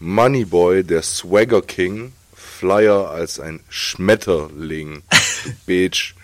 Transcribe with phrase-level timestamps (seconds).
[0.00, 5.02] Moneyboy, der Swagger King, Flyer als ein Schmetterling.
[5.66, 6.14] Bitch.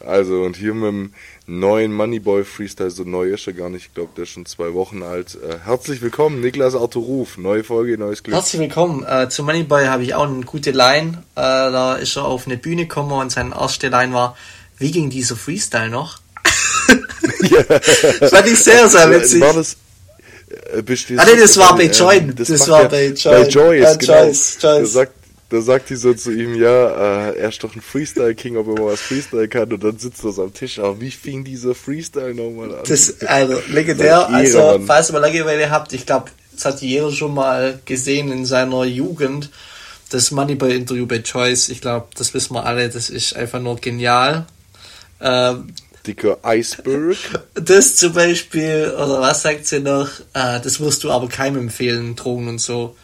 [0.00, 1.14] Also, und hier mit dem
[1.46, 4.74] neuen Moneyboy Freestyle, so neu ist er gar nicht, ich glaube, der ist schon zwei
[4.74, 5.36] Wochen alt.
[5.36, 8.34] Äh, herzlich willkommen, Niklas Arthur Ruf, neue Folge, neues Glück.
[8.34, 9.04] Herzlich willkommen.
[9.04, 11.22] Äh, zu Moneyboy habe ich auch eine gute Line.
[11.36, 14.36] Äh, da ist er auf eine Bühne gekommen und seine erste Line war,
[14.78, 16.18] wie ging dieser Freestyle noch?
[17.42, 17.62] ja.
[18.28, 19.40] Fand ich sehr, sehr witzig.
[19.40, 19.76] War das,
[20.78, 22.32] äh, ah, nee, das war bei Joy.
[22.34, 23.32] Das, das war bei Joy.
[23.32, 24.24] Bei Joy, ist, genau.
[24.24, 24.80] Joyce, Joyce.
[24.80, 25.12] Da sagt,
[25.50, 28.74] da sagt die so zu ihm, ja, äh, er ist doch ein Freestyle-King, ob er
[28.74, 29.72] mal was Freestyle kann.
[29.72, 30.78] Und dann sitzt er so am Tisch.
[30.78, 32.84] Aber wie fing dieser Freestyle nochmal an?
[32.88, 34.28] Das, also, legendär.
[34.28, 34.86] Also, Mann.
[34.86, 38.84] falls ihr mal Langeweile habt, ich glaube, das hat jeder schon mal gesehen in seiner
[38.84, 39.50] Jugend.
[40.10, 41.68] Das Moneyball-Interview bei Choice.
[41.68, 42.88] Ich glaube, das wissen wir alle.
[42.88, 44.46] Das ist einfach nur genial.
[45.20, 45.68] Ähm,
[46.06, 47.16] Dicker Iceberg.
[47.54, 50.08] Das zum Beispiel, oder was sagt sie noch?
[50.34, 52.94] Äh, das wirst du aber keinem empfehlen, Drogen und so.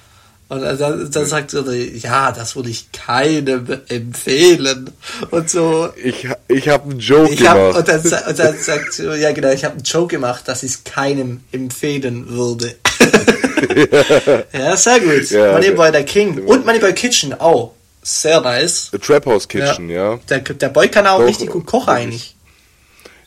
[0.50, 4.90] Und dann, dann sagt er, ja, das würde ich keinem empfehlen.
[5.30, 5.90] Und so.
[6.02, 7.56] Ich, ich habe einen Joke ich gemacht.
[7.56, 10.64] Hab, und, dann, und dann sagt sie, ja genau, ich habe einen Joke gemacht, dass
[10.64, 12.74] ich es keinem empfehlen würde.
[14.52, 15.30] ja, sehr gut.
[15.30, 16.42] Ja, Moneyboy der King.
[16.44, 17.74] Und Moneyboy Kitchen auch.
[18.02, 18.88] Sehr nice.
[18.90, 20.14] The Trap House Kitchen, ja.
[20.14, 20.20] ja.
[20.28, 22.34] Der, der Boy kann auch Doch, richtig gut kochen eigentlich.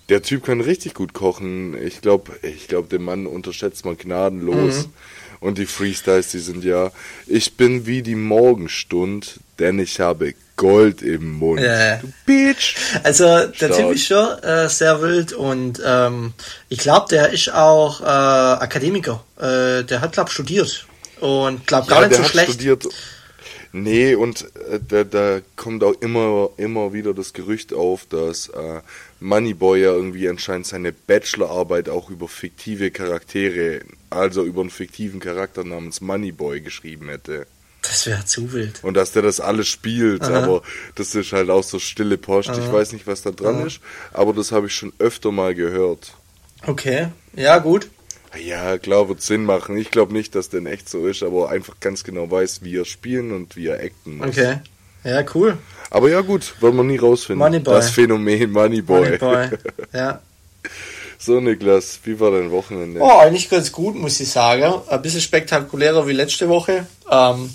[0.09, 1.75] Der Typ kann richtig gut kochen.
[1.81, 4.87] Ich glaube, ich glaube, den Mann unterschätzt man gnadenlos.
[4.87, 4.93] Mhm.
[5.39, 6.91] Und die Freestyles, die sind ja,
[7.27, 11.59] ich bin wie die Morgenstund, denn ich habe Gold im Mund.
[11.59, 11.97] Ja.
[11.97, 12.75] Du Bitch.
[13.03, 13.75] Also der Stark.
[13.75, 16.33] Typ ist schon äh, sehr wild und ähm,
[16.69, 19.23] ich glaube, der ist auch äh, Akademiker.
[19.37, 20.85] Äh, der hat, glaube studiert
[21.19, 22.53] und glaube gar ja, nicht so schlecht.
[22.53, 22.87] Studiert.
[23.75, 28.81] Nee, und äh, da, da kommt auch immer, immer wieder das Gerücht auf, dass äh,
[29.19, 35.63] Moneyboy ja irgendwie anscheinend seine Bachelorarbeit auch über fiktive Charaktere, also über einen fiktiven Charakter
[35.63, 37.47] namens Moneyboy geschrieben hätte.
[37.81, 38.83] Das wäre zu wild.
[38.83, 40.43] Und dass der das alles spielt, Aha.
[40.43, 40.61] aber
[40.93, 42.49] das ist halt auch so stille Post.
[42.49, 42.59] Aha.
[42.59, 43.65] Ich weiß nicht, was da dran Aha.
[43.65, 43.80] ist,
[44.11, 46.14] aber das habe ich schon öfter mal gehört.
[46.65, 47.89] Okay, ja, gut.
[48.42, 49.77] Ja, klar, wird Sinn machen.
[49.77, 52.77] Ich glaube nicht, dass der in echt so ist, aber einfach ganz genau weiß, wie
[52.77, 54.27] er spielen und wie er acten muss.
[54.30, 54.58] Okay.
[55.04, 55.58] Ja, cool.
[55.89, 57.39] Aber ja, gut, wollen wir nie rausfinden.
[57.39, 57.73] Moneyboy.
[57.73, 59.02] Das Phänomen Moneyboy.
[59.02, 59.49] Moneyboy,
[59.93, 60.22] ja.
[61.20, 62.99] So, Niklas, wie war dein Wochenende?
[62.99, 64.82] Oh, eigentlich ganz gut, muss ich sagen.
[64.88, 66.86] Ein bisschen spektakulärer wie letzte Woche.
[67.10, 67.54] Ähm,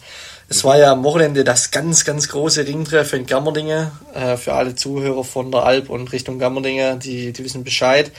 [0.49, 3.93] es war ja am Wochenende das ganz, ganz große Ringtreffen in Gammerdinge.
[4.15, 8.11] Äh, für alle Zuhörer von der Alp und Richtung Gammerdinge, die, die wissen Bescheid.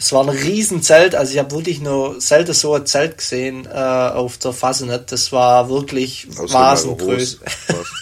[0.00, 3.68] Es war ein Riesenzelt, also ich habe wirklich nur selten so ein Zelt gesehen äh,
[3.68, 5.10] auf der Fasenet.
[5.10, 7.38] Das war wirklich Vasengröße.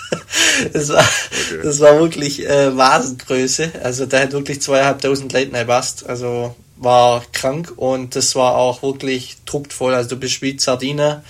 [0.75, 1.61] das, war, okay.
[1.63, 3.73] das war wirklich äh, Vasengröße.
[3.83, 6.07] Also da hat wirklich zweieinhalbtausend Leute passt.
[6.07, 9.95] Also war krank und das war auch wirklich druckvoll.
[9.95, 11.23] Also du bist wie Sardine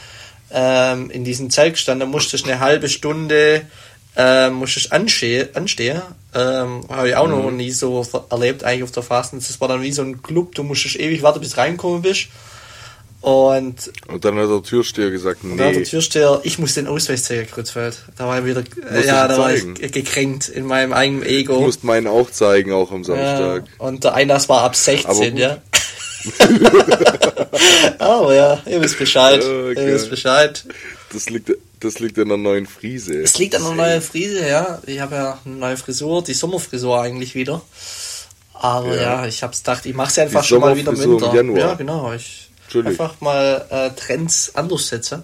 [0.51, 3.63] ähm, in diesem Zelt gestanden, da musstest eine halbe Stunde
[4.17, 6.03] ähm, musste ich anstehen, anstehen.
[6.35, 7.33] Ähm, habe ich auch mhm.
[7.33, 9.39] noch nie so erlebt, eigentlich auf der Fasten.
[9.39, 12.29] Das war dann wie so ein Club, du musstest ewig warten, bis du reinkommen bist.
[13.21, 15.53] Und, und dann hat der Türsteher gesagt, nee.
[15.53, 17.99] Und dann hat der Türsteher, ich muss den Ausweis zeigen, Kreuzfeld.
[18.17, 21.55] Da war ich wieder, äh, ja, da war ich gekränkt in meinem eigenen Ego.
[21.55, 23.65] Du musst meinen auch zeigen, auch am Samstag.
[23.67, 25.59] Ja, und der Einlass war ab 16, ja.
[27.99, 29.43] Aber ja, ihr wisst Bescheid.
[29.67, 29.89] Okay.
[29.89, 30.65] Ihr wisst Bescheid.
[31.13, 31.51] Das liegt,
[31.81, 33.21] das liegt an der neuen Frise.
[33.21, 34.81] Es liegt an der neuen Frise, ja.
[34.87, 37.63] Ich habe ja eine neue Frisur, die Sommerfrisur eigentlich wieder.
[38.55, 41.35] Aber ja, ja ich hab's gedacht, ich mach's einfach die schon mal wieder im Winter.
[41.39, 42.13] Im ja, genau.
[42.13, 45.23] Ich einfach mal äh, Trends anders setze.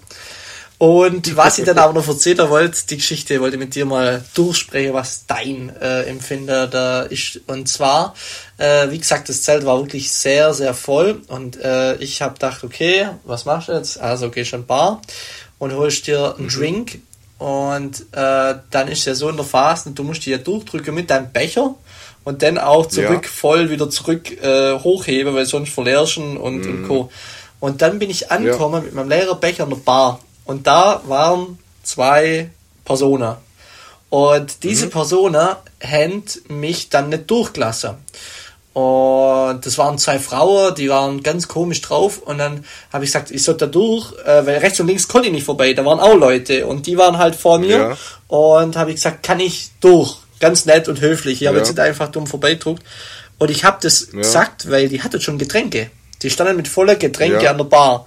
[0.79, 4.93] Und was ich dann aber noch erzählen wollte, die Geschichte wollte mit dir mal durchsprechen,
[4.93, 7.41] was dein äh, Empfinder da ist.
[7.47, 8.15] Und zwar,
[8.59, 11.23] äh, wie gesagt, das Zelt war wirklich sehr, sehr voll.
[11.29, 14.01] Und äh, ich habe gedacht, okay, was machst du jetzt?
[14.01, 15.01] Also gehst in Bar
[15.63, 16.51] und holst dir einen mhm.
[16.51, 16.99] Drink.
[17.39, 21.09] Und äh, dann ist ja so in der Phase, du musst dich ja durchdrücken mit
[21.09, 21.77] deinem Becher
[22.25, 23.31] und dann auch zurück ja.
[23.31, 26.69] voll wieder zurück äh, hochheben, weil sonst verlierst du und, mhm.
[26.69, 27.13] und Co.
[27.61, 28.81] Und dann bin ich angekommen ja.
[28.81, 32.51] mit meinem leeren Becher in der Bar und da waren zwei
[32.85, 33.37] Personen.
[34.11, 34.91] Und diese mhm.
[34.91, 35.47] Personen
[35.81, 37.95] haben mich dann nicht durchgelassen.
[38.73, 42.19] Und das waren zwei Frauen, die waren ganz komisch drauf.
[42.19, 45.29] Und dann habe ich gesagt, ich soll da durch, äh, weil rechts und links konnte
[45.29, 45.75] ich nicht vorbei.
[45.75, 47.79] Da waren auch Leute und die waren halt vor mir.
[47.79, 47.97] Ja.
[48.29, 50.17] Und habe ich gesagt, kann ich durch?
[50.41, 51.43] Ganz nett und höflich.
[51.43, 52.83] Ich habe jetzt nicht einfach dumm vorbeidruckt.
[53.39, 54.19] Und ich habe das ja.
[54.19, 55.91] gesagt, weil die hatte schon Getränke.
[56.23, 57.51] Die standen mit voller Getränke ja.
[57.51, 58.07] an der Bar.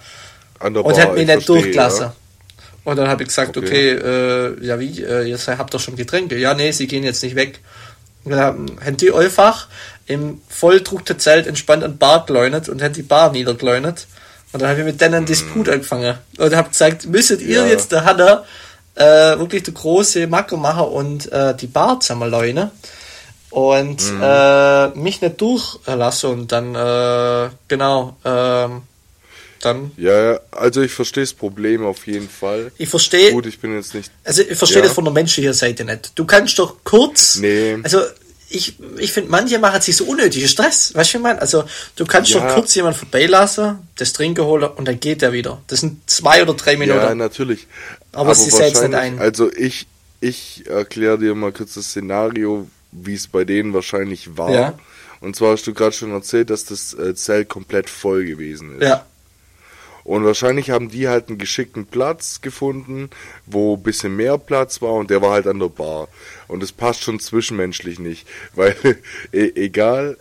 [0.59, 2.11] An der Bar und hat mich nicht verstehe, durchgelassen.
[2.85, 4.07] Und dann habe ich gesagt, okay, okay
[4.61, 6.37] äh, ja wie, äh, ihr habt doch schon Getränke.
[6.37, 7.59] Ja, nee, sie gehen jetzt nicht weg.
[8.23, 9.67] Und dann haben die einfach
[10.07, 14.07] im volldruckten Zelt entspannt an Bar geleunet und haben die Bar niedergeleunet.
[14.51, 15.73] Und dann habe ich mit denen einen Disput mhm.
[15.73, 16.17] angefangen.
[16.37, 17.65] Und habe gesagt, müsstet ihr ja.
[17.65, 18.45] jetzt der Hanna
[18.95, 22.71] äh, wirklich der große Macker machen und äh, die Bar zusammenleuen
[23.49, 24.21] und mhm.
[24.21, 28.81] äh, mich nicht durchlassen und dann, äh, genau, ähm,
[29.61, 29.91] dann.
[29.97, 32.71] Ja, also ich verstehe das Problem auf jeden Fall.
[32.77, 33.31] Ich verstehe.
[33.31, 34.11] Gut, ich bin jetzt nicht.
[34.23, 34.87] Also ich verstehe ja.
[34.87, 36.11] das von der menschlichen Seite nicht.
[36.15, 37.37] Du kannst doch kurz.
[37.37, 37.77] Nee.
[37.83, 38.01] Also
[38.55, 40.93] ich, ich finde, manche machen sich so unnötige Stress.
[40.95, 41.41] Weißt du, ich meine?
[41.41, 41.65] Also,
[41.95, 42.39] du kannst ja.
[42.39, 45.61] doch kurz jemanden vorbeilassen, das Trinken holen und dann geht er wieder.
[45.67, 46.99] Das sind zwei oder drei Minuten.
[46.99, 47.67] Ja, natürlich.
[48.11, 49.19] Aber, Aber sie setzt nicht ein.
[49.19, 49.87] Also, ich,
[50.21, 54.51] ich erkläre dir mal kurz das Szenario, wie es bei denen wahrscheinlich war.
[54.51, 54.79] Ja.
[55.21, 58.83] Und zwar hast du gerade schon erzählt, dass das äh, Zelt komplett voll gewesen ist.
[58.83, 59.05] Ja.
[60.05, 63.09] Und wahrscheinlich haben die halt einen geschickten Platz gefunden,
[63.47, 66.07] wo ein bisschen mehr Platz war und der war halt an der Bar.
[66.47, 68.75] Und es passt schon zwischenmenschlich nicht, weil
[69.33, 70.15] e egal,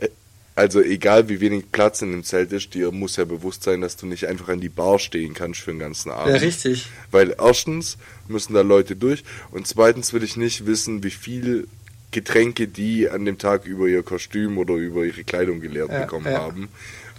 [0.55, 3.99] also egal wie wenig Platz in dem Zelt ist, dir muss ja bewusst sein, dass
[3.99, 6.35] du nicht einfach an die Bar stehen kannst für den ganzen Abend.
[6.35, 6.87] Ja, richtig.
[7.11, 11.69] Weil erstens müssen da Leute durch und zweitens will ich nicht wissen, wie viel
[12.11, 16.27] Getränke die an dem Tag über ihr Kostüm oder über ihre Kleidung geleert ja, bekommen
[16.27, 16.39] ja.
[16.39, 16.71] haben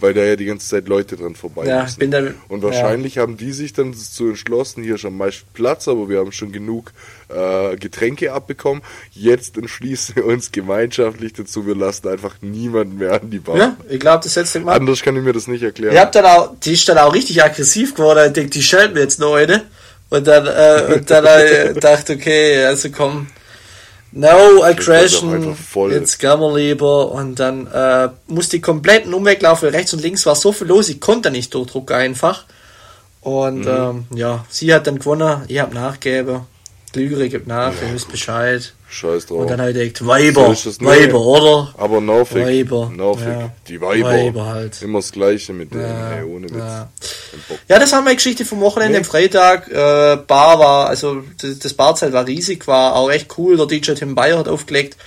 [0.06, 1.98] weil da ja die ganze Zeit Leute dran vorbei ja, müssen.
[1.98, 3.24] Bin da, und wahrscheinlich ja.
[3.24, 6.52] haben die sich dann so entschlossen, hier ist am meisten Platz, aber wir haben schon
[6.52, 6.92] genug
[7.30, 8.84] äh, Getränke abbekommen.
[9.12, 13.58] Jetzt entschließen wir uns gemeinschaftlich dazu, wir lassen einfach niemanden mehr an die Bar.
[13.58, 15.96] Ja, ich glaube, das setzt den Anders kann ich mir das nicht erklären.
[15.96, 18.28] Ihr habt dann auch, die ist dann auch richtig aggressiv geworden.
[18.28, 19.64] Ich denke, die schalten wir jetzt noch eine.
[20.12, 23.26] Und dann, äh, und dann äh, dachte, okay, also komm,
[24.12, 25.58] No aggression,
[25.90, 27.12] jetzt gehen wir lieber.
[27.12, 29.70] Und dann äh, musste ich kompletten Umweg laufen.
[29.70, 32.46] Rechts und links war so viel los, ich konnte nicht durchdrucken einfach.
[33.22, 33.68] Und mhm.
[33.68, 36.42] ähm, ja, sie hat dann gewonnen, ich habe nachgegeben.
[36.96, 38.74] Lügere gibt nach, ja, ihr wisst Bescheid.
[38.90, 39.40] Scheiß drauf.
[39.42, 41.74] Und dann habe ich gedacht, Weiber, Weiber, oder?
[41.78, 42.46] Aber nervig.
[42.46, 42.92] Weiber.
[42.96, 43.28] Nervig.
[43.28, 43.52] Ja.
[43.68, 44.12] Die Weiber.
[44.12, 44.82] Weiber halt.
[44.82, 46.14] Immer das Gleiche mit denen, ja.
[46.14, 46.58] ey, ohne Witz.
[46.58, 46.90] Ja.
[47.68, 48.98] ja, das war meine Geschichte vom Wochenende nee.
[49.00, 49.68] am Freitag.
[49.70, 53.58] Äh, Bar war, also das Barzelt war riesig, war auch echt cool.
[53.58, 54.98] Der DJ Tim Bayer hat aufgelegt.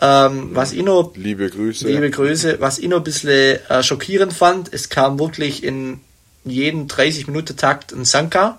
[0.00, 1.86] Ähm, was ich noch, liebe Grüße.
[1.86, 2.56] Liebe Grüße.
[2.60, 6.00] Was ich noch ein bisschen äh, schockierend fand, es kam wirklich in
[6.44, 8.58] jeden 30 Minuten Takt ein Sanka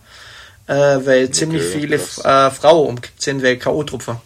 [0.68, 4.18] äh, weil ziemlich okay, viele äh, Frauen umgekippt sind wegen K.O.-Tropfen.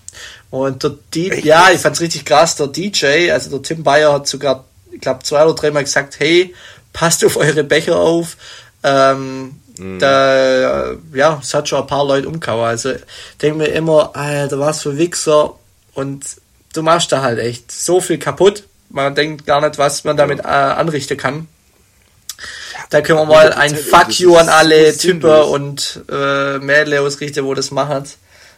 [0.52, 4.28] Und der DJ, ja, ich fand's richtig krass, der DJ, also der Tim Bayer hat
[4.28, 6.56] sogar, ich glaube, zwei oder dreimal gesagt, hey,
[6.94, 8.38] passt auf eure Becher auf.
[8.84, 10.00] Ähm, mm.
[10.00, 12.66] Da, ja, es hat schon ein paar Leute umgehauen.
[12.66, 12.94] Also,
[13.42, 15.56] denke mir immer, Alter, was für Wichser.
[15.94, 16.26] Und
[16.74, 18.64] du machst da halt echt so viel kaputt.
[18.90, 21.48] Man denkt gar nicht, was man damit äh, anrichten kann.
[22.90, 27.54] Da können wir mal ein Fuck you an alle Typen und äh, Mädels ausrichten, wo
[27.54, 28.04] das machen.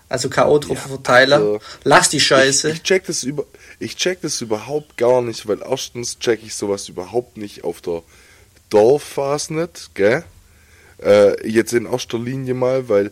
[0.07, 1.39] Also K.O.-Tropfenverteiler.
[1.39, 2.69] Ja, also, Lass die Scheiße.
[2.69, 3.45] Ich, ich, check das über,
[3.79, 8.03] ich check das überhaupt gar nicht, weil erstens check ich sowas überhaupt nicht auf der
[8.69, 10.23] Dorfphase nicht, gell?
[11.03, 13.09] Äh, jetzt in erster Linie mal, weil,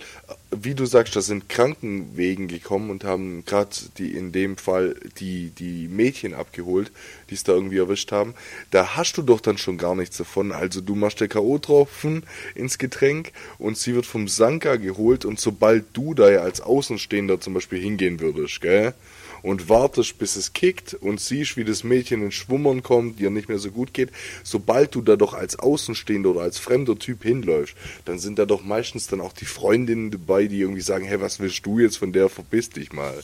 [0.51, 5.49] wie du sagst, da sind Krankenwegen gekommen und haben gerade die in dem Fall die,
[5.49, 6.91] die Mädchen abgeholt,
[7.29, 8.35] die es da irgendwie erwischt haben.
[8.69, 10.51] Da hast du doch dann schon gar nichts davon.
[10.51, 15.85] Also du machst der K.O.-Tropfen ins Getränk und sie wird vom Sanka geholt und sobald
[15.93, 18.93] du da ja als Außenstehender zum Beispiel hingehen würdest, gell?
[19.41, 23.49] Und wartest, bis es kickt und siehst, wie das Mädchen in Schwummern kommt, dir nicht
[23.49, 24.09] mehr so gut geht,
[24.43, 27.75] sobald du da doch als Außenstehender oder als fremder Typ hinläufst,
[28.05, 31.39] dann sind da doch meistens dann auch die Freundinnen dabei, die irgendwie sagen, hey, was
[31.39, 33.15] willst du jetzt von der, verbiss dich mal.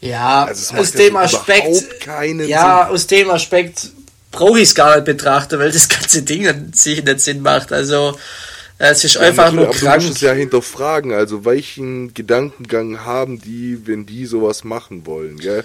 [0.00, 2.94] Ja, also aus dem Aspekt, ja, Sinn.
[2.94, 3.90] aus dem Aspekt
[4.30, 7.72] brauche ich es gar nicht betrachten, weil das ganze Ding an sich nicht Sinn macht.
[7.72, 8.18] Also,
[8.78, 9.82] es ist ja, einfach nur krank.
[9.82, 15.06] Aber du musst es ja hinterfragen, also welchen Gedankengang haben die, wenn die sowas machen
[15.06, 15.64] wollen, gell?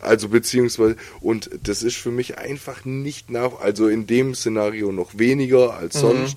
[0.00, 5.18] Also beziehungsweise, und das ist für mich einfach nicht nach, also in dem Szenario noch
[5.18, 6.00] weniger als mhm.
[6.00, 6.36] sonst,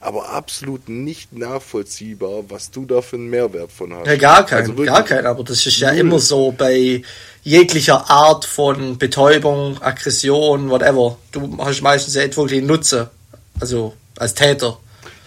[0.00, 4.06] aber absolut nicht nachvollziehbar, was du da für einen Mehrwert von hast.
[4.06, 6.00] Ja, gar kein, also gar kein, aber das ist ja null.
[6.00, 7.02] immer so bei
[7.42, 11.16] jeglicher Art von Betäubung, Aggression, whatever.
[11.32, 13.10] Du hast meistens ja wirklich Nutze,
[13.58, 14.78] also als Täter.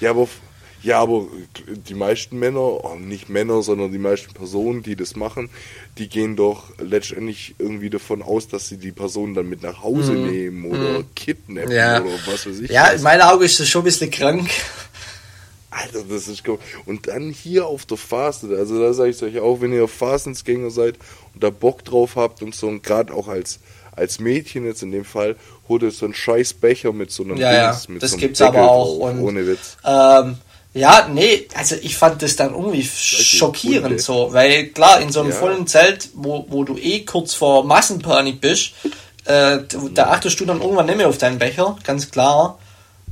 [0.02, 0.28] Ja, aber,
[0.84, 1.28] ja, aber
[1.68, 5.50] die meisten Männer, oh, nicht Männer, sondern die meisten Personen, die das machen,
[5.98, 10.14] die gehen doch letztendlich irgendwie davon aus, dass sie die Person dann mit nach Hause
[10.14, 10.30] mm.
[10.30, 11.06] nehmen oder mm.
[11.16, 12.02] kidnappen ja.
[12.02, 12.72] oder was weiß ich.
[12.72, 14.50] Ja, in meinen Augen ist das schon ein bisschen krank.
[15.72, 16.60] Alter, das ist cool.
[16.86, 20.70] Und dann hier auf der Fastnet, also da sage ich euch auch, wenn ihr Fastensgänger
[20.70, 20.96] seid
[21.34, 23.60] und da Bock drauf habt und so, und gerade auch als,
[24.02, 25.36] als Mädchen jetzt in dem Fall,
[25.70, 28.22] holt ihr so einen scheiß Becher mit so einem ja, Dings, mit das so einem
[28.22, 28.98] gibt's Deckel aber auch.
[28.98, 29.78] Drauf, und, ohne Witz.
[29.86, 30.38] Ähm,
[30.74, 35.30] ja, nee, also ich fand das dann irgendwie schockierend so, weil klar, in so einem
[35.30, 35.36] ja.
[35.36, 38.72] vollen Zelt, wo, wo du eh kurz vor Massenpanik bist,
[39.26, 39.60] äh,
[39.94, 42.58] da achtest du dann irgendwann nicht mehr auf deinen Becher, ganz klar.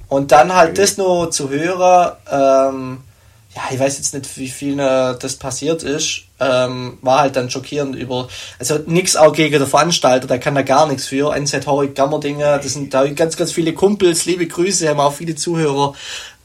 [0.07, 0.81] Und dann halt okay.
[0.81, 2.97] das nur zu hören, ähm,
[3.55, 7.49] ja, ich weiß jetzt nicht, wie viel äh, das passiert ist, ähm, war halt dann
[7.49, 8.27] schockierend über,
[8.59, 11.35] also nix auch gegen den Veranstalter, der kann da gar nichts für.
[11.35, 15.35] NZ Horik Gammerdinge, das sind da ganz, ganz viele Kumpels, liebe Grüße, haben auch viele
[15.35, 15.95] Zuhörer.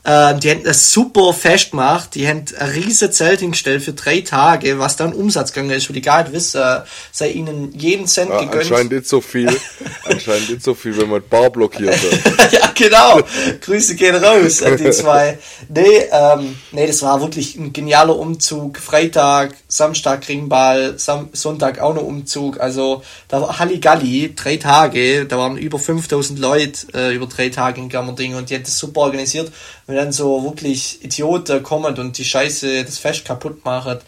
[0.04, 2.14] Äh, die haben das super fest gemacht.
[2.14, 5.94] Die haben ein riesen Zelt hingestellt für drei Tage, was dann Umsatz gegangen ist, wo
[5.94, 6.62] die gar nicht wissen,
[7.10, 8.64] sei ihnen jeden Cent ja, gegönnt.
[8.64, 9.48] Anscheinend nicht so viel.
[10.04, 12.52] anscheinend nicht so viel, wenn man Bar blockiert hat.
[12.52, 13.22] ja, genau.
[13.62, 15.38] Grüße gehen raus an die zwei.
[15.70, 18.76] Nee, ähm, nee, das war wirklich ein genialer Umzug.
[18.78, 22.60] Freitag, Samstag Ringball, Sam Sonntag auch noch Umzug.
[22.60, 25.24] Also, da war Halligalli, drei Tage.
[25.24, 28.78] Da waren über 5000 Leute äh, über drei Tage in Gammerding und die hat das
[28.78, 29.50] super organisiert
[29.86, 33.98] wenn dann so wirklich Idioten kommen und die Scheiße das Fest kaputt machen,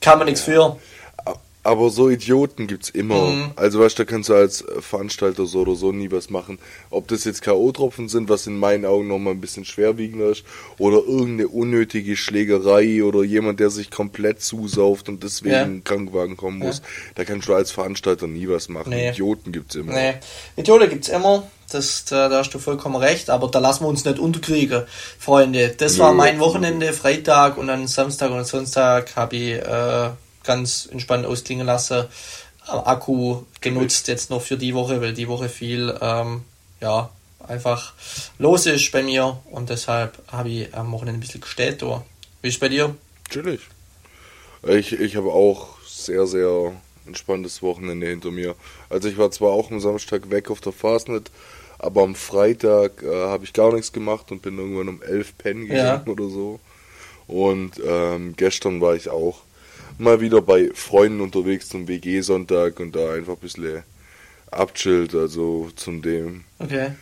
[0.00, 0.78] kann man nichts für.
[1.64, 3.30] Aber so Idioten gibt's immer.
[3.30, 3.50] Mhm.
[3.54, 6.58] Also weißt du, da kannst du als Veranstalter so oder so nie was machen.
[6.90, 10.44] Ob das jetzt K.O.-Tropfen sind, was in meinen Augen nochmal ein bisschen schwerwiegender ist,
[10.78, 15.62] oder irgendeine unnötige Schlägerei oder jemand, der sich komplett zusauft und deswegen ja.
[15.62, 16.84] in Krankenwagen kommen muss, ja.
[17.14, 18.90] da kannst du als Veranstalter nie was machen.
[18.90, 19.10] Nee.
[19.10, 19.92] Idioten gibt's immer.
[19.92, 20.14] Nee.
[20.56, 21.44] Idioten gibt's immer.
[21.70, 24.82] Das, da, da, hast du vollkommen recht, aber da lassen wir uns nicht unterkriegen,
[25.18, 25.74] Freunde.
[25.78, 30.10] Das war mein Wochenende, Freitag und dann Samstag und Sonntag habe ich äh,
[30.44, 32.06] ganz entspannt ausklingen lassen.
[32.66, 36.42] Akku genutzt jetzt noch für die Woche, weil die Woche viel ähm,
[36.80, 37.10] ja,
[37.46, 37.94] einfach
[38.38, 41.82] los ist bei mir und deshalb habe ich am Wochenende ein bisschen gestellt.
[41.82, 42.94] Wie ist es bei dir?
[43.24, 43.60] Natürlich.
[44.64, 46.72] Ich, ich habe auch sehr, sehr
[47.06, 48.54] entspanntes Wochenende hinter mir.
[48.88, 51.30] Also ich war zwar auch am Samstag weg auf der Fastnet,
[51.78, 55.66] aber am Freitag äh, habe ich gar nichts gemacht und bin irgendwann um elf pennen
[55.66, 56.12] gegangen ja.
[56.12, 56.60] oder so.
[57.26, 59.40] Und ähm, gestern war ich auch
[60.02, 63.82] mal wieder bei Freunden unterwegs zum WG-Sonntag und da einfach ein bisschen
[64.50, 65.14] abchillt.
[65.14, 66.92] Also zum dem okay.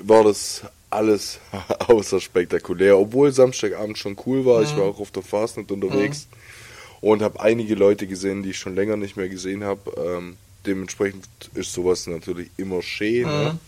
[0.00, 1.40] war das alles
[1.88, 2.98] außer spektakulär.
[2.98, 4.60] Obwohl Samstagabend schon cool war.
[4.60, 4.66] Mhm.
[4.66, 7.08] Ich war auch auf der Fastnet unterwegs mhm.
[7.08, 9.92] und habe einige Leute gesehen, die ich schon länger nicht mehr gesehen habe.
[9.98, 13.26] Ähm, dementsprechend ist sowas natürlich immer schön.
[13.26, 13.32] Ne?
[13.32, 13.44] Mhm.
[13.44, 13.58] Ne?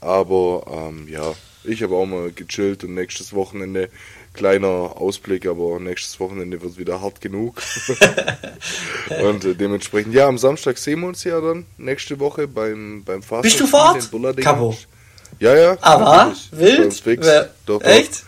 [0.00, 3.88] Aber ähm, ja, ich habe auch mal gechillt und nächstes Wochenende,
[4.34, 7.62] kleiner Ausblick, aber nächstes Wochenende wird wieder hart genug.
[9.22, 13.22] und äh, dementsprechend, ja, am Samstag sehen wir uns ja dann nächste Woche beim, beim
[13.22, 13.42] Fahrrad.
[13.44, 14.36] Bist du vor Ort?
[14.38, 14.76] Cabo.
[15.38, 15.78] Ja, ja.
[15.80, 17.06] Aber, wild?
[17.66, 17.82] Doch, doch.
[17.82, 18.24] Echt?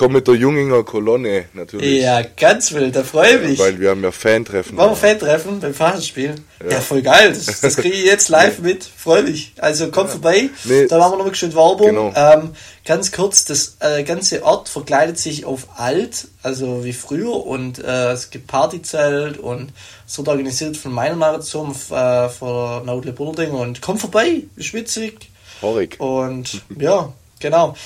[0.00, 2.02] Komme mit der Junginger Kolonne natürlich.
[2.02, 3.58] Ja, ganz wild, da freue ich mich.
[3.58, 4.74] Weil wir haben ja Fan-Treffen.
[4.78, 6.36] Wollen wir Fan-Treffen beim Fahrradspiel?
[6.64, 6.70] Ja.
[6.70, 7.34] ja, voll geil.
[7.34, 8.82] Das, das kriege ich jetzt live mit.
[8.82, 9.52] Freue mich.
[9.58, 10.12] Also komm ja.
[10.12, 10.48] vorbei.
[10.64, 11.86] Nee, da machen wir noch schön Werbung.
[11.88, 12.14] Genau.
[12.16, 12.52] Ähm,
[12.86, 17.34] ganz kurz, das äh, ganze Ort verkleidet sich auf alt, also wie früher.
[17.34, 19.70] Und äh, es gibt Partyzelt und
[20.08, 23.50] es wird organisiert von meiner Marathon äh, von Nautle Bullerding.
[23.50, 25.28] Und komm vorbei, ist witzig.
[25.60, 26.00] Horig.
[26.00, 27.76] Und ja, genau.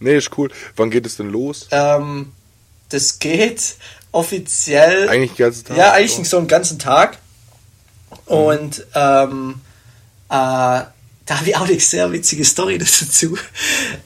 [0.00, 0.50] Nee, ist cool.
[0.76, 1.68] Wann geht es denn los?
[1.70, 2.32] Ähm,
[2.88, 3.76] das geht
[4.12, 5.08] offiziell.
[5.08, 5.76] Eigentlich den ganzen Tag?
[5.76, 7.18] Ja, eigentlich so einen ganzen Tag.
[8.28, 8.34] Mhm.
[8.34, 9.60] Und ähm,
[10.28, 10.32] äh,
[11.26, 13.36] da habe ich auch eine sehr witzige Story dazu.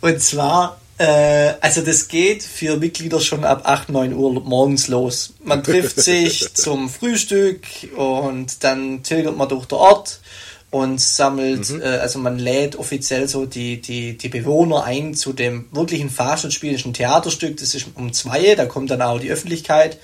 [0.01, 5.35] Und zwar, äh, also das geht für Mitglieder schon ab 8, 9 Uhr morgens los.
[5.43, 7.61] Man trifft sich zum Frühstück
[7.97, 10.21] und dann tilgert man durch den Ort
[10.71, 11.81] und sammelt, mhm.
[11.81, 16.73] äh, also man lädt offiziell so die, die, die Bewohner ein zu dem wirklichen Fastspiel,
[16.73, 19.99] das ist ein Theaterstück, das ist um zwei, da kommt dann auch die Öffentlichkeit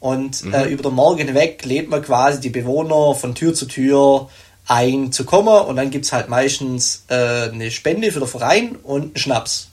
[0.00, 0.54] und mhm.
[0.54, 4.28] äh, über den Morgen hinweg lädt man quasi die Bewohner von Tür zu Tür
[4.66, 8.76] ein zu kommen und dann gibt es halt meistens äh, eine Spende für den Verein
[8.82, 9.68] und einen Schnaps.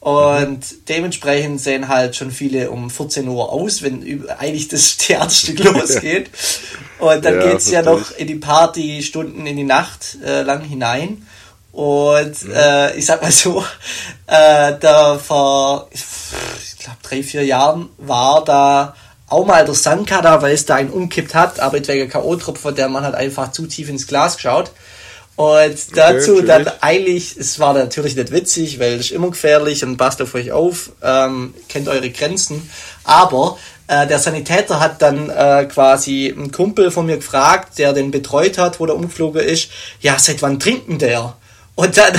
[0.00, 6.30] Und dementsprechend sehen halt schon viele um 14 Uhr aus, wenn eigentlich das Theaterstück losgeht.
[6.98, 11.26] Und dann ja, geht's ja noch in die Partystunden in die Nacht äh, lang hinein.
[11.72, 12.52] Und mhm.
[12.52, 13.62] äh, ich sag mal so,
[14.26, 18.94] äh, da vor, ich glaube, drei, vier Jahren war da
[19.28, 22.88] auch mal der Sanka da, weil es da einen umkippt hat, aber wegen K.O.-Tropfen, der
[22.88, 24.72] Mann hat einfach zu tief ins Glas geschaut.
[25.40, 29.82] Und dazu okay, dann eigentlich, es war natürlich nicht witzig, weil es ist immer gefährlich
[29.82, 32.68] und passt auf euch auf, ähm, kennt eure Grenzen.
[33.04, 33.56] Aber
[33.86, 38.58] äh, der Sanitäter hat dann äh, quasi einen Kumpel von mir gefragt, der den betreut
[38.58, 39.70] hat, wo der umgeflogen ist,
[40.02, 41.34] ja, seit wann trinken der?
[41.74, 42.12] Und dann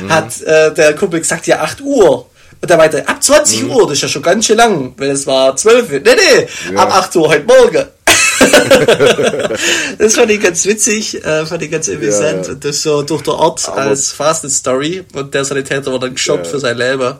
[0.00, 0.12] mhm.
[0.12, 2.30] hat äh, der Kumpel gesagt, ja, 8 Uhr.
[2.60, 3.70] Und er meinte, ab 20 mhm.
[3.72, 5.98] Uhr, das ist ja schon ganz schön lang, weil es war 12 Uhr.
[5.98, 6.78] Nee, nee, ja.
[6.78, 7.88] ab 8 Uhr heute Morgen.
[9.98, 12.46] das fand ich ganz witzig, äh, fand ich ganz amüsant.
[12.46, 12.58] Ja, ja.
[12.58, 16.46] Das so durch den Ort aber als Fastest Story und der Sanitäter war dann geschockt
[16.46, 16.52] ja.
[16.52, 17.14] für sein Leben.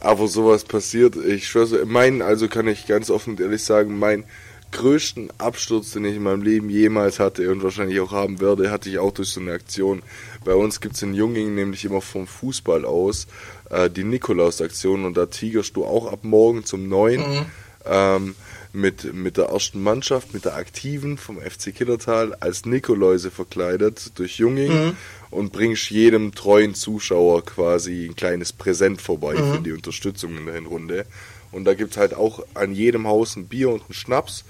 [0.00, 4.24] Aber sowas passiert, ich schwöre, mein, also kann ich ganz offen und ehrlich sagen, mein
[4.72, 8.88] größten Absturz, den ich in meinem Leben jemals hatte und wahrscheinlich auch haben werde, hatte
[8.88, 10.02] ich auch durch so eine Aktion.
[10.44, 13.26] Bei uns gibt es in Junging nämlich immer vom Fußball aus
[13.70, 17.46] äh, die Nikolaus-Aktion und da tigerst du auch ab morgen zum 9 mhm.
[17.86, 18.34] ähm,
[18.76, 24.38] mit, mit der ersten Mannschaft, mit der Aktiven vom FC Kittertal als Nikoläuse verkleidet durch
[24.38, 24.96] Junging mhm.
[25.30, 29.54] und bringst jedem treuen Zuschauer quasi ein kleines Präsent vorbei mhm.
[29.54, 31.06] für die Unterstützung in der Hinrunde.
[31.52, 34.44] Und da gibt es halt auch an jedem Haus ein Bier und einen Schnaps.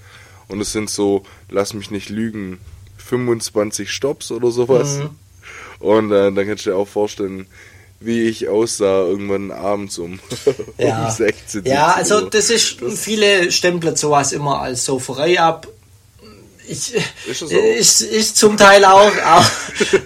[0.49, 2.59] Und es sind so, lass mich nicht lügen,
[2.97, 4.99] 25 Stops oder sowas.
[4.99, 5.09] Mhm.
[5.79, 7.47] Und äh, dann kannst du dir auch vorstellen,
[7.99, 10.19] wie ich aussah irgendwann abends um,
[10.77, 11.05] ja.
[11.05, 15.67] um 16 Ja, also das ist, das viele stempeln sowas immer als Sauferei ab.
[16.69, 16.93] Ich,
[17.29, 19.45] ist, ist, ist zum Teil auch, aber,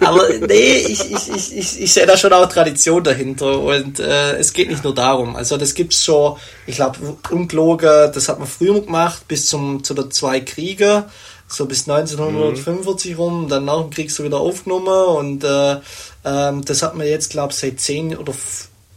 [0.00, 4.36] aber nee, ich, ich, ich, ich, ich sehe da schon auch Tradition dahinter und äh,
[4.36, 5.34] es geht nicht nur darum.
[5.34, 9.92] Also das gibt's schon, ich glaube, ungelogen, das hat man früher gemacht, bis zum zu
[9.92, 11.06] der zwei Kriege
[11.52, 13.16] so bis 1945 mhm.
[13.16, 15.76] rum, dann nach dem Krieg so wieder aufgenommen und äh,
[16.24, 18.32] ähm, das hat man jetzt, glaube ich, seit 10 oder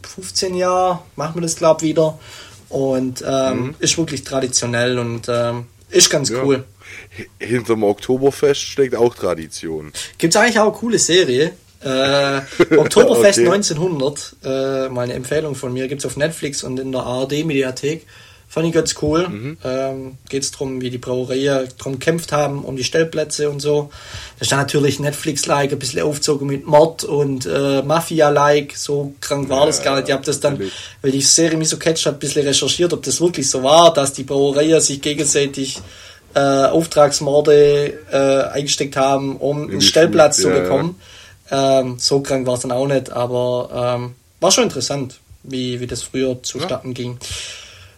[0.02, 2.18] 15 Jahren, machen wir das, glaube ich, wieder
[2.68, 3.74] und ähm, mhm.
[3.78, 6.42] ist wirklich traditionell und ähm, ist ganz ja.
[6.42, 6.64] cool.
[7.38, 9.92] Hinterm Oktoberfest steckt auch Tradition.
[10.18, 11.52] Gibt es eigentlich auch eine coole Serie.
[11.80, 12.40] Äh,
[12.76, 13.48] Oktoberfest okay.
[13.48, 18.06] 1900, äh, mal eine Empfehlung von mir, gibt es auf Netflix und in der ARD-Mediathek.
[18.56, 19.28] Fand ich ganz cool.
[19.28, 19.58] Mhm.
[19.64, 23.90] Ähm, Geht es darum, wie die Brauereien drum gekämpft haben, um die Stellplätze und so.
[24.38, 28.74] Da ist dann natürlich Netflix-like, ein bisschen aufgezogen mit Mord und äh, Mafia-like.
[28.74, 30.08] So krank war ja, das gar nicht.
[30.08, 30.58] Ich habe das dann,
[31.02, 33.92] weil die Serie mich so catcht hat, ein bisschen recherchiert, ob das wirklich so war,
[33.92, 35.78] dass die Brauereien sich gegenseitig
[36.34, 40.98] äh, Auftragsmorde äh, eingesteckt haben, um einen Stellplatz zu bekommen.
[41.50, 41.80] Ja.
[41.80, 45.86] Ähm, so krank war es dann auch nicht, aber ähm, war schon interessant, wie, wie
[45.86, 46.94] das früher zustatten ja.
[46.94, 47.18] ging.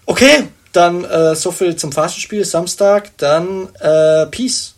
[0.09, 3.11] Okay, dann äh, so viel zum Fastenspiel Samstag.
[3.19, 4.75] Dann äh, Peace.